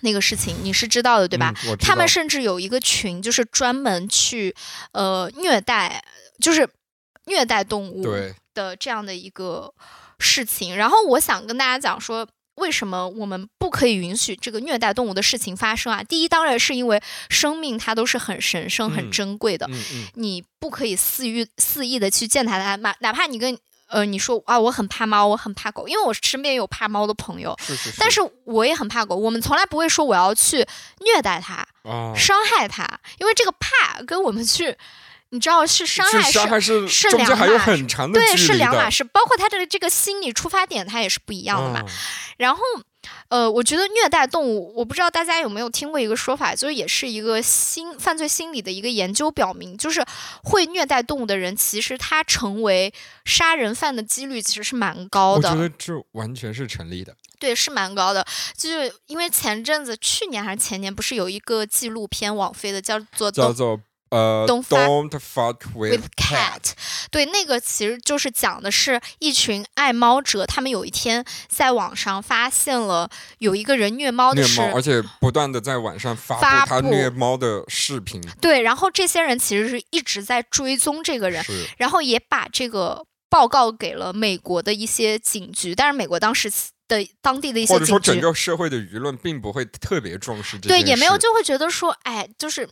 [0.01, 1.53] 那个事情你是知道的对吧？
[1.79, 4.55] 他们甚至有一个群，就是专门去
[4.93, 6.03] 呃虐待，
[6.41, 6.67] 就是
[7.27, 8.03] 虐待动物
[8.55, 9.75] 的这样的一个
[10.19, 10.75] 事情。
[10.75, 12.27] 然后我想跟大家讲说。
[12.57, 16.03] 为什么我们不可以允许这个虐待动物的事情发生啊？
[16.03, 19.69] 第一，当然是因为生命它都是很神圣、很珍贵的，
[20.15, 22.77] 你不可以肆意肆意的去践踏它。
[22.77, 27.57] 哪哪怕你跟呃你说啊，我很怕猫，我很怕狗，因为我身边有怕猫的朋友，
[27.99, 29.17] 但是我也很怕狗。
[29.17, 30.59] 我们从来不会说我要去
[31.01, 31.67] 虐待它、
[32.15, 32.87] 伤害它，
[33.19, 34.77] 因为这个怕跟我们去。
[35.33, 39.03] 你知道是伤害是是两码事，对，是两码事。
[39.03, 41.87] 包括他的这个心理出发点，他也是不一样的嘛。
[42.37, 42.61] 然后，
[43.29, 50.05] 呃，我觉得虐待动物，我不知道大家有没有听过一个说法，就是也是一个心犯罪心理的一个研究表明，就是
[50.45, 52.93] 会虐待动物的人，其实他成为
[53.25, 55.49] 杀人犯的几率其实是蛮高的。
[55.49, 57.17] 我觉得这完全是成立的。
[57.41, 58.23] 对，是蛮高的。
[58.55, 63.81] 就是因为前阵子，去年还是前年，不是有一个纪录片网飞的，叫做叫做。
[64.13, 66.73] 呃，Don't fuck with cat。
[67.11, 73.09] 对，那个其实就是讲的是一群爱猫者，他们有一天在网上发现了
[73.39, 78.23] 有一个人虐猫的事，而且不断的在网上发布他虐猫的视频。
[78.39, 81.43] 对，然后这些人其实是一直在追踪这个人，
[81.79, 86.51] 然后也把这个报告给了美国的一些警局，但是美国当时
[86.87, 92.69] 的当地的一些或者说整个社会的舆论并不会特别重视这对，也没有就会觉得说，哎，就是。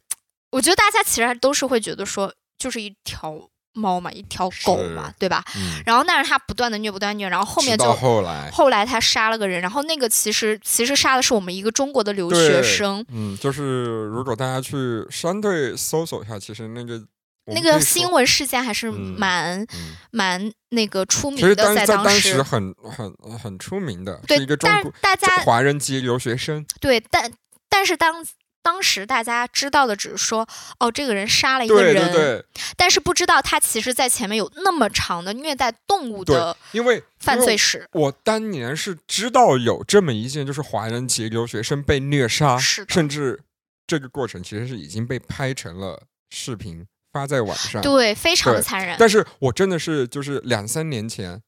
[0.51, 5.44] 我觉得大家其实都是会觉得说，就是一条猫嘛，一条狗嘛，对吧？
[5.86, 13.05] 然后，但是他不断的虐，不断虐，然后后面就后来，后来他杀了个人，然后那个其实其实杀的是我们一个中国的留学生。
[13.11, 17.01] 嗯，就是如果大家去相对搜索一下，其实那个
[17.46, 19.64] 那个新闻事件还是蛮
[20.11, 26.66] 蛮那个出名的，在当时很很很出名的，是一个中国大家华人籍留学生。
[26.80, 27.32] 对，但
[27.68, 28.16] 但是当
[28.62, 30.46] 当时大家知道的只是说，
[30.78, 32.44] 哦，这个人杀了一个人，对对对，
[32.76, 37.86] 但是不知道他其实在前面有那么长的虐待动物的，因为犯罪史。
[37.92, 43.40] 我当年是知道有这么一件，就是华人籍留学生被虐杀，甚至
[43.86, 46.86] 这个过程其实是已经被拍成了视频。
[47.12, 48.94] 发在网上，对，非常的残忍。
[48.96, 51.42] 但是我真的是，就是两三年前，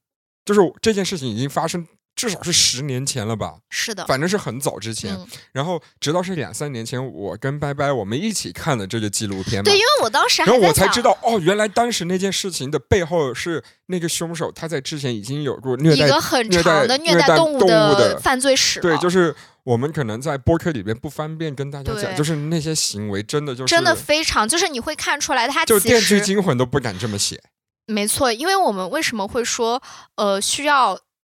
[0.44, 3.54] 就是这件事情已经发生，至少是十年前了吧？
[3.70, 5.18] 是的，反正是很早之前。
[5.52, 9.62] 然后直到是两三年前，我跟拜拜我们一起看的这个纪录片。
[9.62, 18.80] 对，因为我当时还，然后我才知道，哦，原来当时那件事情的背后是那个凶手他在之前已经有过虐待、一个很长的虐待动物的犯罪史。
[18.80, 19.34] 对，就是。
[19.64, 27.40] 我们可能在播客里边不方便跟大家讲，就是那些行为真的就是真的非常，就是你会看出来他就《电锯惊魂》都不敢这么写。
[27.86, 29.80] 没错，因为我们为什么会说
[30.16, 30.98] 呃需要？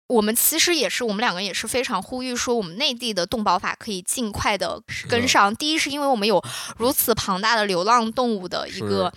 [0.09, 5.55] 我们其实也是我们两个也是非常呼吁说，我们内地的动保法可以尽快的跟上。
[5.57, 6.43] 第一是因为我们有
[6.77, 9.13] 如此庞大的流浪动物的一个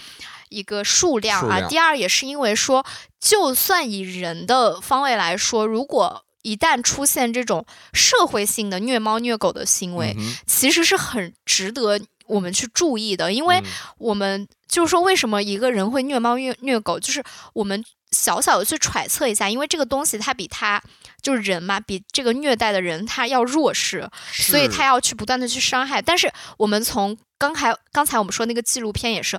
[0.50, 2.86] 一个数量啊，第二也是因为说，
[3.20, 10.16] 就算以人的方位来说，如果一旦出现这种社会性的虐猫虐狗的行为，
[10.46, 13.62] 其实是很值得我们去注意的，因为
[13.98, 17.24] 我们就是说，为什么一个人会虐猫虐虐狗，就是
[17.54, 17.84] 我们
[18.16, 20.82] 小小的去揣测一下，因为这个东西它比他
[21.22, 26.02] 就是人嘛，比这个虐待的人他要弱势，所以他要去不断的去伤害。
[26.02, 29.38] 但是我们从刚才刚才我们说那个纪录片也是。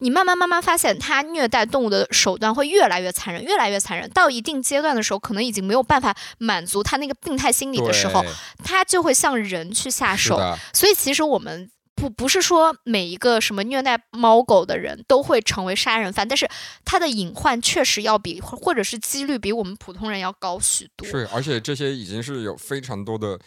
[0.00, 4.08] 你慢慢慢慢发现，他虐待动物的手段会越来越残忍，越来越残忍。
[4.10, 8.24] 到一定阶段的时候，可能已经没有办法满足他那个病态心理的时候，
[8.62, 10.36] 他就会向人去下手。
[10.72, 11.68] 所以，其实我们
[11.98, 16.48] 不不是说每一个什么虐待猫狗的人都会成为杀人犯，但是
[16.84, 21.06] 他的隐患确实要比或者是几率比我们普通人要高许多。
[21.06, 23.38] 是，而且这些已经是有非常多的。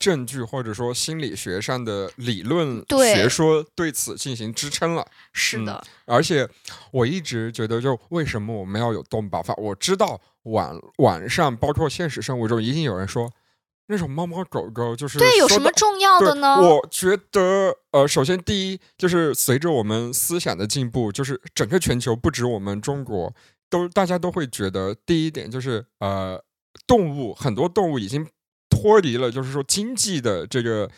[0.00, 5.84] 证据或者说心理学上的理论学说对此进行支撑了，是的。
[6.04, 6.48] 而且
[6.92, 9.52] 我一直觉得，就为什么我们要有动保法？
[9.56, 13.28] 我知道网网上包括现实生活中，一定有人说
[13.88, 16.60] 那种猫猫狗狗就是对有什么重要的呢？
[16.60, 23.34] 我觉得，呃，首先第一就是随着我们思想的进步，就是整个全球不止我们中国，
[23.68, 26.42] 都大家都会觉得，第一点就是呃，
[26.86, 28.26] 动物很多动物已经。
[28.70, 30.88] 脱离了，就是说经济的这个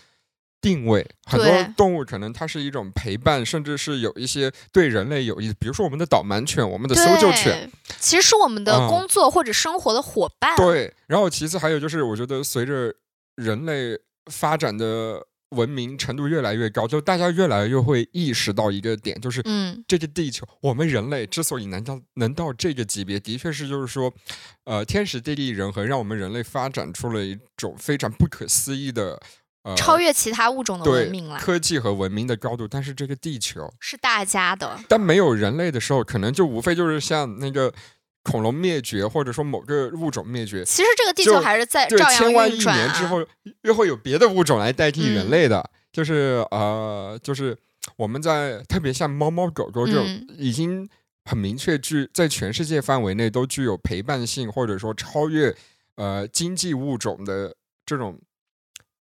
[0.60, 10.56] 定位，很多动物可能它是一种陪伴，甚至是有一些对人类有益，比如说我们的导盲犬，我们的搜救犬，其实是我们的工作或者生活的伙伴。
[10.56, 12.94] 对，然后其次还有就是，我觉得随着
[13.36, 13.98] 人类
[14.30, 15.26] 发展的。
[15.50, 24.14] 文明程度越来越高，就大家越来越会意识到一个点，就是，嗯，这个地球，我们人类之所以能到能到这个级别，的确是就是说，
[24.62, 29.20] 呃，天时地利人和，让我们人类发展出了一种非常不可思议的，
[29.62, 32.66] 呃，超越其他物种的文明了，科技和文明的高度。
[32.68, 37.72] 但是这个地球是大家的，但没有人类的时候，可能就无非就是像那个。
[38.22, 43.24] 恐龙灭绝，或者说某个物种灭绝，其实这个地球还是在千万亿年之后，
[43.62, 45.70] 又会有别的物种来代替人类的。
[45.90, 47.56] 就是呃，就是
[47.96, 50.06] 我们在特别像猫猫狗狗这种，
[50.36, 50.86] 已经
[51.24, 55.56] 很明确具在全世界范围内都具有陪伴性，或者说超越
[55.94, 57.56] 呃经济物种的
[57.86, 58.20] 这种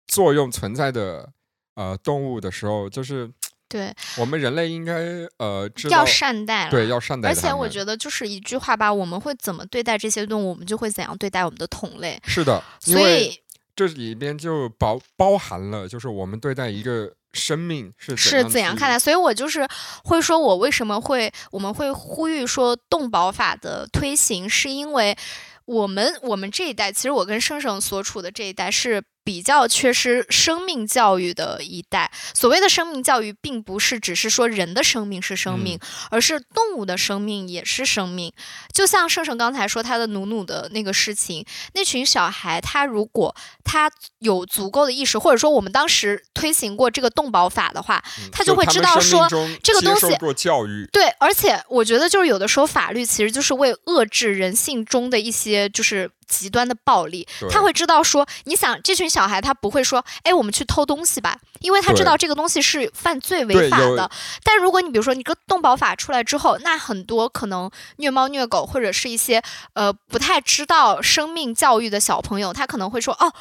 [0.07, 1.29] 作用存在的
[1.75, 3.31] 呃动物的时候，就是。
[3.69, 4.93] 对我们人类应该
[5.39, 7.29] 呃要善待，对要善待。
[7.29, 12.21] 而且我觉得就是一句话吧，我们会怎么对待这些动物，我们就会怎样对待我们的同类。
[12.23, 13.35] 是的，所以
[13.75, 18.99] 这里边就包包含了，就是我们对待一个生命是是怎样看待。
[18.99, 19.67] 所以我就是
[20.03, 25.17] 会说，我为什么会我们会呼吁说动保法的推行，是因为
[25.65, 29.03] 我们我们这一代，其实我跟圣圣所处的这一代是。
[29.23, 32.11] 比较缺失生命教育的一代。
[32.33, 38.33] 所谓的生命教育，并不是只是说人的生命是生命，而是动物的生命也是生命。
[38.73, 49.27] 就像圣圣刚才说他的努努的那个事情，那群小孩，他如果他有足够的意识，或者说我们当时推行过这个动保法的话，他就会知道说
[49.61, 50.13] 这个东西。
[50.17, 50.87] 过教育。
[50.91, 56.11] 对，而且我觉得就是有的时候法律其实就是为遏制人性中的一些就是。
[56.27, 64.09] 极端的暴力，他会知道说，你想这群小孩，他不会说，哎，我们去偷东西吧，因为他知道这个东西是犯罪违法的。
[64.43, 69.41] 但如果你比如说，你个动保法出来之后，那很多可能虐猫虐狗或者是一些
[69.73, 73.33] 呃不太知道生命教育的小朋友，他可能会说，哦。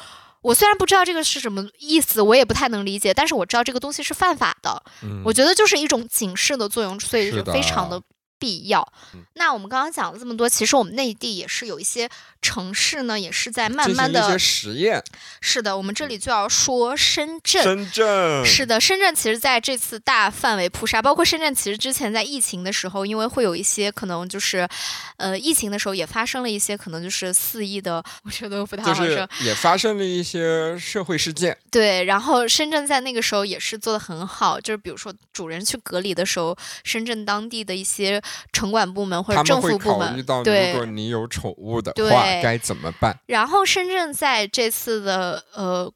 [0.43, 4.83] 我虽然不知道这个是什么意思，我也不太能理解，但是我知道这个东西是犯法的。
[5.01, 8.05] 嗯，我觉得就是一种警示的作用，所以是就非常的的
[8.43, 9.21] 必要嗯。
[9.35, 12.09] 那我们刚刚讲了这么多，其实我们内地也是有一些
[12.41, 15.01] 城市呢，也是在慢慢的一些，实验，
[15.39, 17.63] 是的，我们这里就要说深圳。
[17.63, 24.67] 深圳是的，深圳其实在这次大范围扑杀，包括深圳其实之前在疫情的时候，因为会有一些可能就是，
[25.15, 29.05] 呃，疫情的时候也发生了一些可能就是肆意的，我觉得不太好说。
[29.05, 38.21] 是也发生了一些社会事件，对，然后深圳在那个时候也是做的很好，就是比如说主人去隔离的时候，深圳当地的一些
[38.51, 43.17] 城管部门或者政府部门对如果你有宠物的对话，该怎么办？
[43.27, 45.91] 然后深圳在这次的呃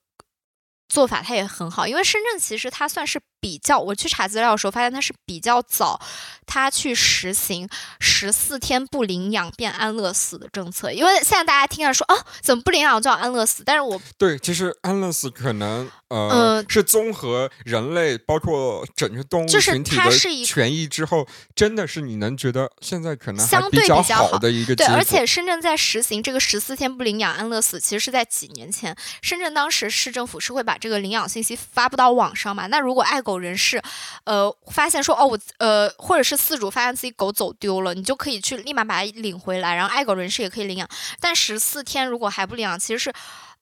[0.89, 5.99] 做法，它也很好，因为深圳其实它算是比较，我去查资料的时候发现它是比较早，
[6.45, 7.67] 它去实行
[7.99, 10.91] 十四天不领养变安乐死的政策。
[10.91, 13.63] 因为现在大家听着说啊，怎么不领养就要安乐死？
[13.65, 20.11] 但是我对，其实安乐死可能呃、呃是综合人类包括整个动物就是群体的
[20.45, 32.67] 权益之后，真的是你能觉得现在可能相对比较好好的一个对，而且深圳在实行这个十四天不领养安乐死，其实是在几年前，深圳当时市政府是会把这个领养信息发布到网上嘛。
[32.67, 33.81] 那如果爱狗人士，
[34.23, 40.87] 呃，发现说哦我呃，或者是饲主发现自己狗走丢了，你就可以去立马把它领回来，然后爱狗人士也可以领养。
[41.19, 43.13] 但十四天如果还不领养，其实是，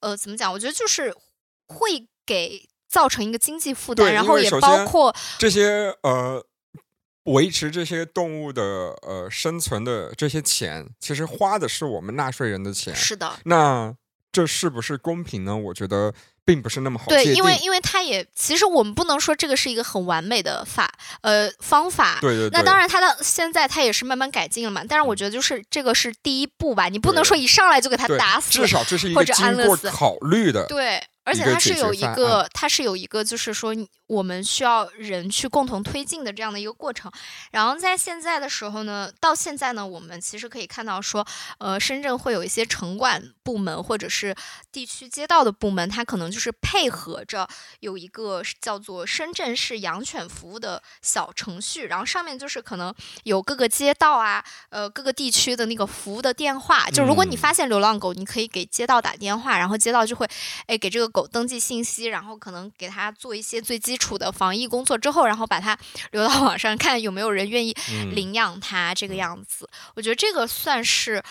[0.01, 0.53] 呃，怎么讲？
[0.53, 1.11] 我觉得就是
[1.67, 6.45] 会给造成一个经济负担，然后也包括这些呃。
[7.25, 8.63] 维持这些动物的
[9.01, 12.95] 呃生存的这些钱，其实花的是我们纳税人的钱。
[12.95, 13.91] 是的，那
[14.31, 15.57] 这是不是公平呢？
[15.57, 16.13] 我觉得
[16.45, 22.19] 并不是那么好界对，因为因为它也其实我们不能说这个是一个很完美的法呃方法。
[22.21, 24.83] 对对对，那当然，它到现在它也是慢慢改进了嘛。
[24.87, 28.67] 但是我觉得就是这个是第一步吧，你不能说一上来就给它打死至。
[28.67, 30.65] 少这是一或个考虑的。
[30.67, 37.11] 对，而且一个它是有一个，它是有一个，就是说你我们需要人去共同推进的这样的一个过程。
[37.51, 41.25] 然后在现在的时候呢，到现在呢，我们其实可以看到说，
[41.57, 44.35] 呃，深圳会有一些城管部门或者是
[44.71, 47.47] 地区街道的部门，它可能就是配合着
[47.79, 52.93] 有一个叫做深圳市养犬服务的小程序，然后上面就是可能
[53.23, 56.89] 有各个街道啊，呃，各个地区的那个服务的电话。
[56.89, 60.27] 就如果你嗯发现流浪狗，你可以给街道打电话，然后街道就会
[60.67, 65.77] 哎，给这个狗登记信息，然后可能给它做一些最基础的防疫工作之后，然后把它
[66.11, 69.69] 留到网上看有没有人愿意嗯领养它这个样子。
[69.95, 71.23] 我觉得这个算是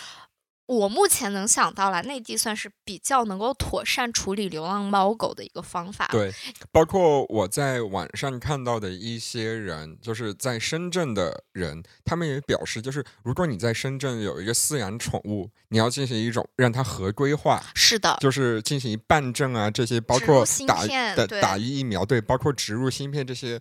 [0.67, 6.07] 我目前能想到了，内地算是比较能够妥善处理流浪猫狗的一个方法。
[6.11, 6.33] 对，
[6.71, 20.85] 包括我在网上看到的一些人，就是在深圳的人，他们也表示，就是如果你在深圳有一个饲养宠物，你要进行一种让它合规化，是的，就是进行办证啊，这些包括打
[21.15, 23.59] 的打疫苗，对，包括植入芯片这些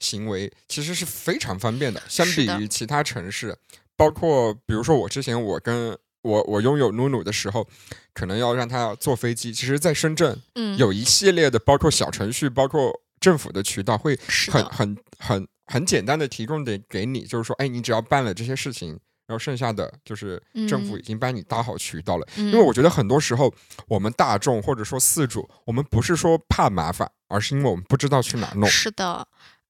[0.00, 2.02] 行为，其实是非常方便的。
[2.08, 3.56] 相比于其他城市，
[3.96, 7.66] 包括比如说我之前我跟我我拥有努努的时候，
[8.12, 14.18] 可能要让他坐飞机，其实在深圳嗯，有一系列的，包括小程序，包括政府的渠道，会，
[14.50, 18.90] 很很很很简单的提供给给你，就是说，哎，你只要办了这些事情，
[19.26, 20.98] 然后剩下的就是政府嗯。
[20.98, 22.26] 已经帮你搭好渠道了。
[22.36, 23.52] 因因为我觉得很多时候，
[23.88, 28.68] 我们大众或者说饲主，我们不是说怕麻烦，而是因为我们不知道去哪弄。
[28.68, 29.26] 是的，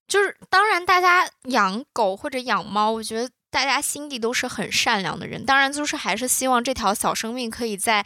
[0.07, 5.45] 就是当然，大家养狗或者养猫，我觉得大家心地都是很善良的人。
[5.45, 8.03] 当然，就是还是希望这条小生命可以在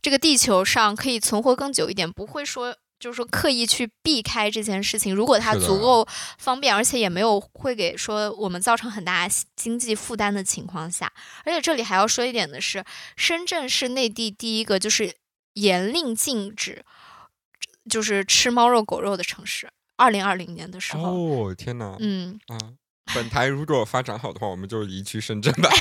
[0.00, 2.76] 这个地球上可以存活更久一点，不会说。
[3.00, 6.06] 就是说，刻意去避开这件事情，如果它足够
[6.38, 11.12] 方便，而且也没有会给说我们造成很大经济负担的情况下，
[11.44, 12.82] 而且这里还要说一点的是，
[13.16, 15.14] 深圳是内地第一个就是
[15.54, 16.82] 严令禁止
[17.90, 19.68] 就是吃猫肉、狗肉的城市。
[19.96, 21.96] 二零二零年的时候，哦，天哪！
[21.98, 22.56] 嗯，啊，
[23.12, 25.68] 本台如果发展好的话，我们就移去深圳吧。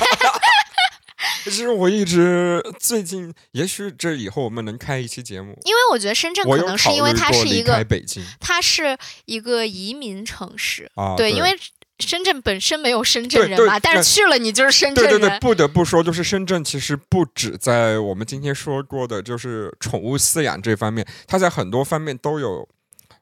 [1.43, 5.57] 其实我一直最近，也许这以后我们能开一期节目。
[5.65, 11.53] 因为我觉得深圳可能是因为它是一个，北京它是一个移民城市，啊，对，因为
[11.99, 22.67] 深圳本身没有深圳人嘛，但是去了你就是深圳人，对对对，不得不说，就是深圳其实不止在我们今天说过的，就是宠物饲养这方面，它在很多方面都有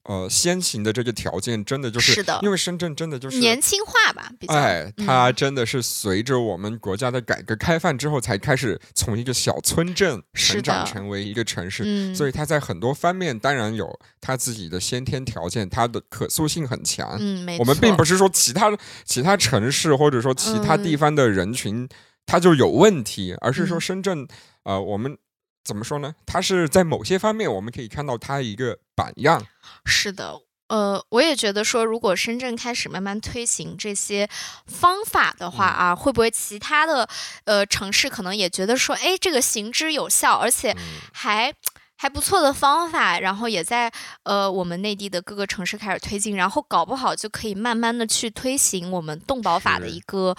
[0.03, 11.83] 呃先行的这个条件，真的就是是的因为深圳真的就是年轻化吧，比较，哎，嗯它真的是随着我们国家的改革开放之后，才开始从一个小村镇成长成为一个城市。
[11.85, 17.17] 嗯，所以它在很多方面当然有它自己的先天条件，它的可塑性很强。
[17.19, 18.75] 嗯，没错，我们并不是说其他
[19.05, 21.87] 其他城市或者说其他地嗯方的人群
[22.25, 24.27] 它就有问题，而是说嗯深圳，
[24.63, 25.17] 呃，我们
[25.63, 26.15] 怎么说呢？
[26.25, 29.45] 它是在某些方面我们可以看到它一个榜样。
[29.85, 34.29] 是的，呃，我也觉得说，如果深圳开始慢慢推行这些
[34.65, 37.07] 方法的话啊，会不会其他的
[37.45, 40.75] 呃城市可能也觉得说，哎，这个行之有效，而且
[41.13, 41.53] 还。
[42.01, 43.91] 还不错的方法，然后也在
[44.23, 50.35] 呃我们内地的各个城市开始推进，然后搞不好就可以慢慢的去推行我们动保法的一个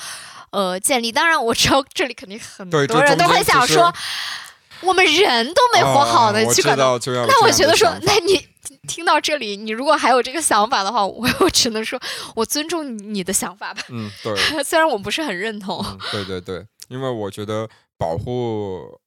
[0.50, 1.12] 呃建立。
[1.12, 3.94] 当然我知道这里肯定很多人都会想说，
[4.82, 8.46] 我们人都没活好呢，去管到那我觉得说，那你
[8.88, 12.00] 听到这里，你如果还有这个想法的话，我 我只能说
[12.34, 13.82] 我尊重你的想法吧。
[13.88, 15.84] 嗯，对， 虽然我不是很认同。
[16.10, 18.98] 对对对，因为我觉得保护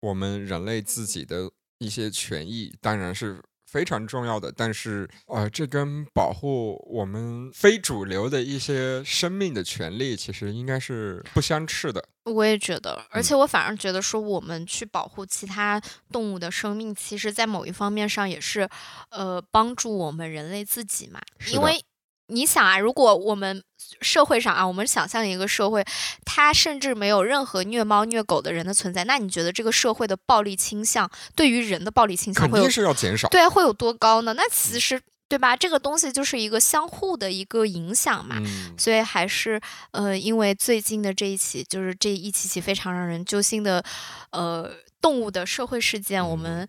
[0.00, 1.50] 我们人类自己的。
[1.80, 12.02] 一些权益当然是非常重要的，但是呃，这跟保护我们非主流的一些生命的权利，其实应该是不相斥的。
[12.24, 18.68] 我也觉得，而且我反而觉得说，我们去保护其他动物的生命，其实在某一方面上也是
[19.10, 21.84] 呃帮助我们人类自己嘛，因为。
[22.28, 23.62] 你想啊，如果我们
[24.00, 25.84] 社会上啊，我们想象一个社会，
[26.24, 33.28] 它甚至没有任何虐猫虐狗的人的存在，那你觉得这个社会的暴力倾向，对于人的暴力倾向，肯定是要减少。
[33.28, 34.32] 对，会有多高呢？
[34.32, 34.98] 那其实
[35.34, 35.56] 对吧？
[35.56, 38.36] 这个东西就是一个相互的一个影响嘛。
[38.78, 39.60] 所以还是
[39.90, 43.84] 呃，因为最近的这一起，就是这一起起非常让人揪心的
[44.30, 44.70] 呃
[45.00, 46.68] 动物的社会事件，我们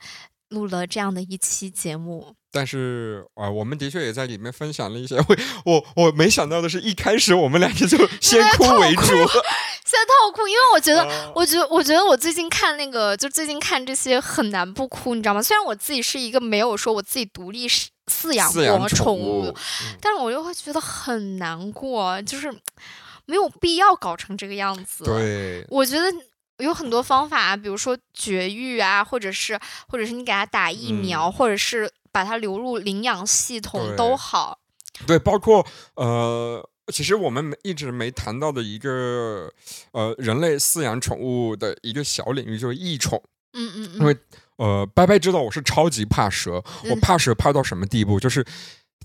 [0.50, 2.34] 录了这样的一期节目。
[2.52, 5.18] 但是啊，我们的确也在里面分享了一些。
[5.18, 15.44] 我我我没想到的是，一开始我们两个就 先哭为主，先痛哭，因为我觉得，我觉得，我觉得我最近看那个，就最近看这些很难不哭，你知道吗？
[15.44, 17.68] 虽然我自己是一个没有说我自己独立
[18.08, 19.54] 饲养过宠物，
[20.02, 22.52] 但是我又会觉得很难过，就是
[23.26, 25.04] 没有必要搞成这个样子。
[25.04, 26.06] 对，我觉得
[26.58, 31.92] 有很多方法，比如说绝育啊，或者是，或者是你给它打疫苗，或者是。
[32.16, 34.58] 把它流入领养系统都好，
[35.06, 39.52] 对，包括呃，其实我们一直没谈到的一个
[39.92, 43.22] 呃，人类饲养宠物的一个小领域，就是异宠。
[43.52, 44.00] 嗯嗯嗯。
[44.00, 44.18] 因为
[44.58, 48.46] 呃，拜拜知道我是超级怕蛇，我怕蛇怕到什么地步，就是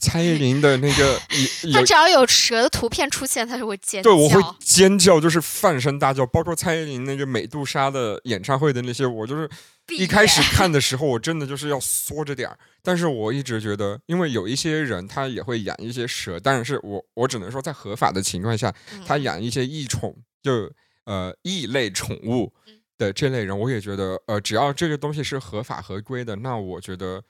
[0.01, 1.21] 蔡依林的那个，
[1.73, 4.11] 他只要有蛇的图片出现，他就会尖叫。
[4.11, 6.25] 对，我会尖叫，就是放声大叫。
[6.27, 9.49] 包括蔡依林那个美杜莎的演唱会的那些，我就是。
[9.99, 12.57] 一开始看 的时候，我真的就是要缩着点儿。
[12.81, 18.73] 但是我一直觉得，因为有一些人他也会养一些蛇，但是我我只能说在合法的情况下，
[19.05, 20.71] 他养一些异宠，就
[21.07, 22.53] 呃异类宠物
[23.01, 27.21] 的这类人，我也觉得呃只要这个东西是合法合规的，那我觉得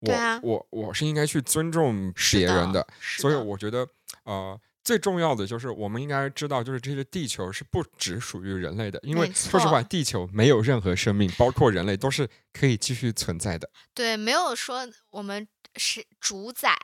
[0.00, 0.12] 我
[0.42, 2.86] 我我是应该去尊重别人的。
[3.00, 3.86] 所以我觉得
[4.24, 4.60] 呃。
[4.82, 13.68] 最重要的就是，我们应该知道，就是这个地球是不只属于人类的，因为说实话，地球没有任何生命，包括人类，都是可以继续存在的。
[13.94, 16.74] 对，没有说我们是主宰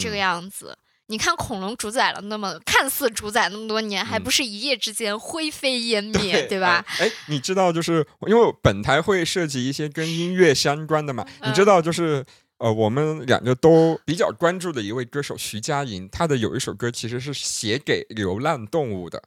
[0.00, 0.76] 这个样子。
[1.08, 6.84] 你看，恐龙主宰了那么看似主宰那么多年，还不是一夜之间灰飞烟灭，对吧？
[6.98, 11.26] 哎，你知道，就是因为本台会涉及一些跟音乐相关的嘛？
[11.44, 12.24] 你知道，就是。
[12.58, 19.20] 呃，我们两个都比较关注的一位歌手徐佳莹，她的有一首歌其实是写给流浪动物的。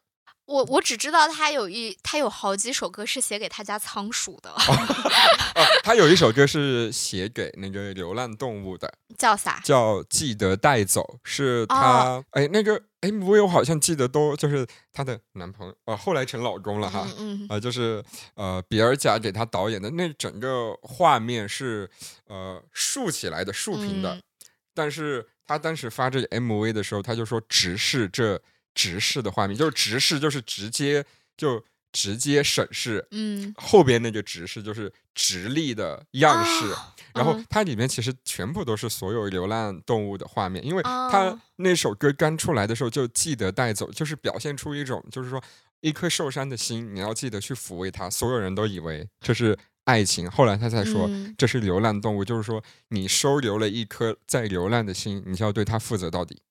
[0.48, 4.54] 我我只知道他有一他有好几首歌是写给他家仓鼠的。
[5.84, 9.60] 他有一首歌是写给那个流浪动物的， 叫啥？
[9.64, 11.20] 叫记得带走。
[11.24, 17.06] 是他哎，那个 MV 我好像记得都就是她的男朋友，呃，后来成老公了哈。
[17.18, 18.02] 嗯呃，就是
[18.36, 21.89] 呃，比尔贾给他导演的那整个画面是
[22.28, 24.22] 呃竖起来的竖屏的，
[24.74, 28.41] 但是他当时发这个 MV 的时候，他就说直视这。
[28.78, 31.04] 直视的画面就是直视，就是直接
[31.36, 36.72] 就直接审视，嗯，后边那个直视就是直立的样式，
[37.16, 45.44] 然后它里面其实全部都是所有流浪动物的画面，因为它那首歌刚出来的时候就记得带走，就是表现出一种就是说
[45.82, 49.58] 一颗受伤的心，你要记得去抚慰它，所有人都以为这是。
[49.88, 56.42] 爱情，后来他才说这是流浪动物，就是说你收留了一颗在流浪的心，你就要对它负责到底。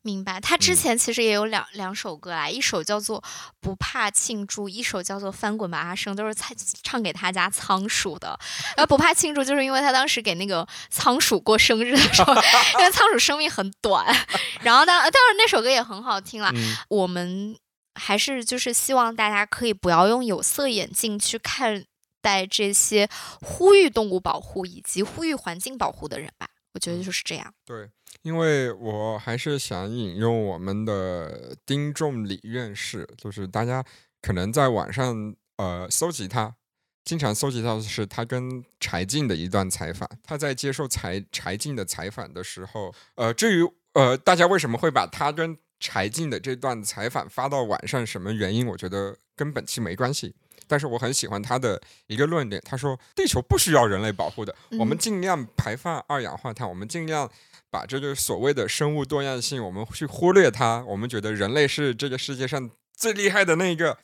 [0.00, 0.40] 明白。
[0.40, 3.20] 他之前其实也有两两首歌啊，一首叫做
[3.60, 8.38] 《不怕庆祝》，一首叫做《翻滚吧阿生》，都是唱唱给他家仓鼠的。
[8.76, 12.32] 呃，不怕庆祝，就是因为他当时给那个仓鼠过生日的时候，
[12.80, 14.06] 因为仓鼠生命很短。
[14.62, 16.50] 然后当当然那首歌也很好听了。
[16.88, 17.54] 我们
[17.94, 21.84] 还是就是希望大家可以不要用有色眼镜去看。
[22.26, 23.08] 在这些
[23.40, 27.54] 呼吁动物保护以及呼吁环境保护的人吧，我觉得就是这样。
[27.64, 27.88] 对，
[28.22, 33.84] 因为我还是想引用我们的丁仲礼院士，就是大家
[34.20, 36.56] 可能在网上呃搜集他，
[37.04, 40.10] 经常搜集到的是他跟柴静的一段采访。
[40.24, 48.66] 他在接受柴柴静的采访的时候，呃，至于呃大家为什么会把他跟柴静的这段采访发到网上，什么原因？
[48.66, 50.34] 我觉得跟本期没关系。
[50.68, 57.30] 但是我很喜欢他的一个论点，他说地球不需要人类保护的，我们尽量排放二氧化碳，我们尽量
[57.70, 60.84] 把这个所谓的生物多样性，我们去忽略它。
[60.86, 63.98] 我们觉得人类是这个世界上最厉害的那一个，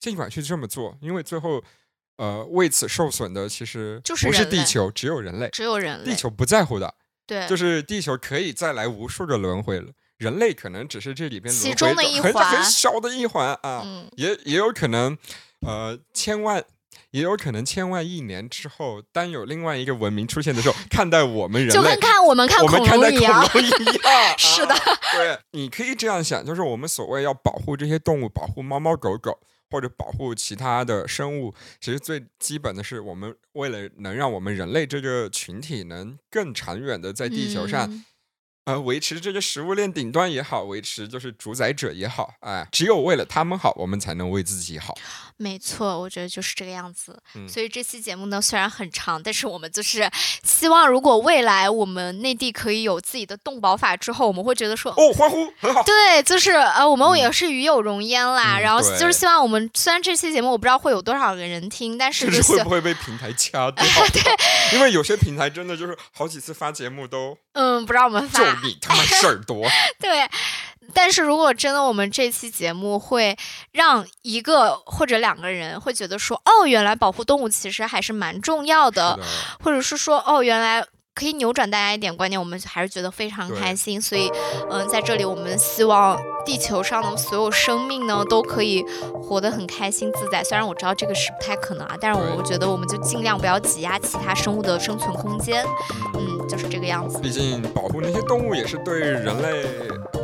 [0.00, 1.62] 尽管去这么做，因为最后
[2.16, 6.94] 呃为此受损的其实不是地球，只有人类，只有人类，地球不在乎的，
[7.26, 9.92] 对，就是地球可以再来无数个轮回了。
[10.18, 13.86] 人类可能只是这里边其中的一环，很小的一环啊，
[14.16, 15.16] 也也有可能，
[15.66, 16.64] 呃，千万，
[17.10, 23.44] 也有可能千万亿年之后，当有另外一个文明出现的时候，看待我们人类，就跟看我们看恐龙一样，
[24.38, 24.74] 是的，
[25.12, 29.38] 对，你可以这样想，就是我们所谓要保护这些动物，保护猫猫狗狗，
[29.70, 38.04] 或者保护其他的生物，其实最基本的是，我们为了能让我们人类这个群体能更长远的在地球上。
[38.68, 44.94] 呃，维持这个食物链顶端也好，维持就是主宰者也好，哎，只有为了他们好，我们才能为自己好。
[45.38, 47.18] 没错，我觉得就是这个样子。
[47.48, 50.10] 所以这期节目呢，虽然很长，但是我们就是
[50.42, 55.82] 希望，如果未来我们内地可以有自己的动保法之后，我们会觉得说，哦，欢呼，很好。
[55.84, 58.58] 对，就是呃，我们也是与有荣焉啦。
[58.58, 63.82] 然后就是希望我们，虽然这期节目我不知道会有多少个人听，但是会不会被平台掐掉？
[64.12, 64.22] 对，
[64.76, 67.38] 因为有些平台真的就是好几次发节目都。
[67.52, 69.66] 嗯，不让我们发，就你他妈事儿多。
[70.00, 70.28] 对，
[70.92, 73.36] 但是如果真的我们这期节目会
[73.72, 79.18] 让一个或者两个人会觉得说，哦，原来保护动物其实还是蛮重要的，
[79.62, 80.84] 或者是说，哦，原来。
[81.18, 84.00] 可以扭转大家一点观念，我们还是觉得非常开心。
[84.00, 84.30] 所以，
[84.70, 86.16] 嗯，在这里我们希望
[86.46, 88.84] 地球上的所有生命呢都可以
[89.20, 90.44] 活得很开心自在。
[90.44, 95.66] 虽然我知道这个是不太可能啊，但是我觉得我们就尽量不要挤压其他生物的生存空间。
[96.14, 97.18] 嗯，就是这个样子。
[97.18, 99.64] 毕竟保护那些动物也是对人类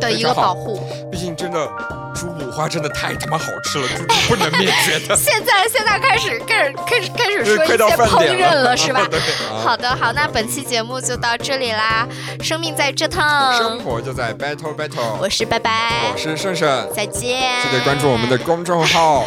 [0.00, 0.80] 的一个保护。
[1.10, 1.68] 毕竟真的。
[2.14, 5.16] 猪五花真的太他妈好吃了，猪不能灭绝的。
[5.18, 9.00] 现在现在开始开始开始开始说一些烹饪了，是吧？
[9.64, 12.06] 好的好，那本期节目就到这里啦。
[12.40, 15.16] 生命在这趟，生活就在 battle battle。
[15.20, 17.40] 我是拜拜，我是胜胜，再见。
[17.62, 19.24] 记得关注我们的公众号，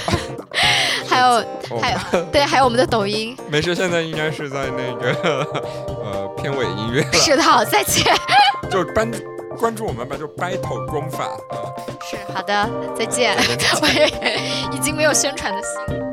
[1.08, 1.44] 还有
[1.82, 3.36] 还有对，还有我们的抖音。
[3.50, 5.48] 没事，现在应该是在那个
[6.04, 7.14] 呃片尾音乐了。
[7.14, 8.06] 是的，好，再见。
[8.72, 9.12] 就关
[9.58, 11.56] 关注我们吧，就 battle 功法啊。
[12.02, 13.36] 是好的，再见。
[13.82, 14.08] 我也
[14.72, 16.07] 已经没有宣传的心。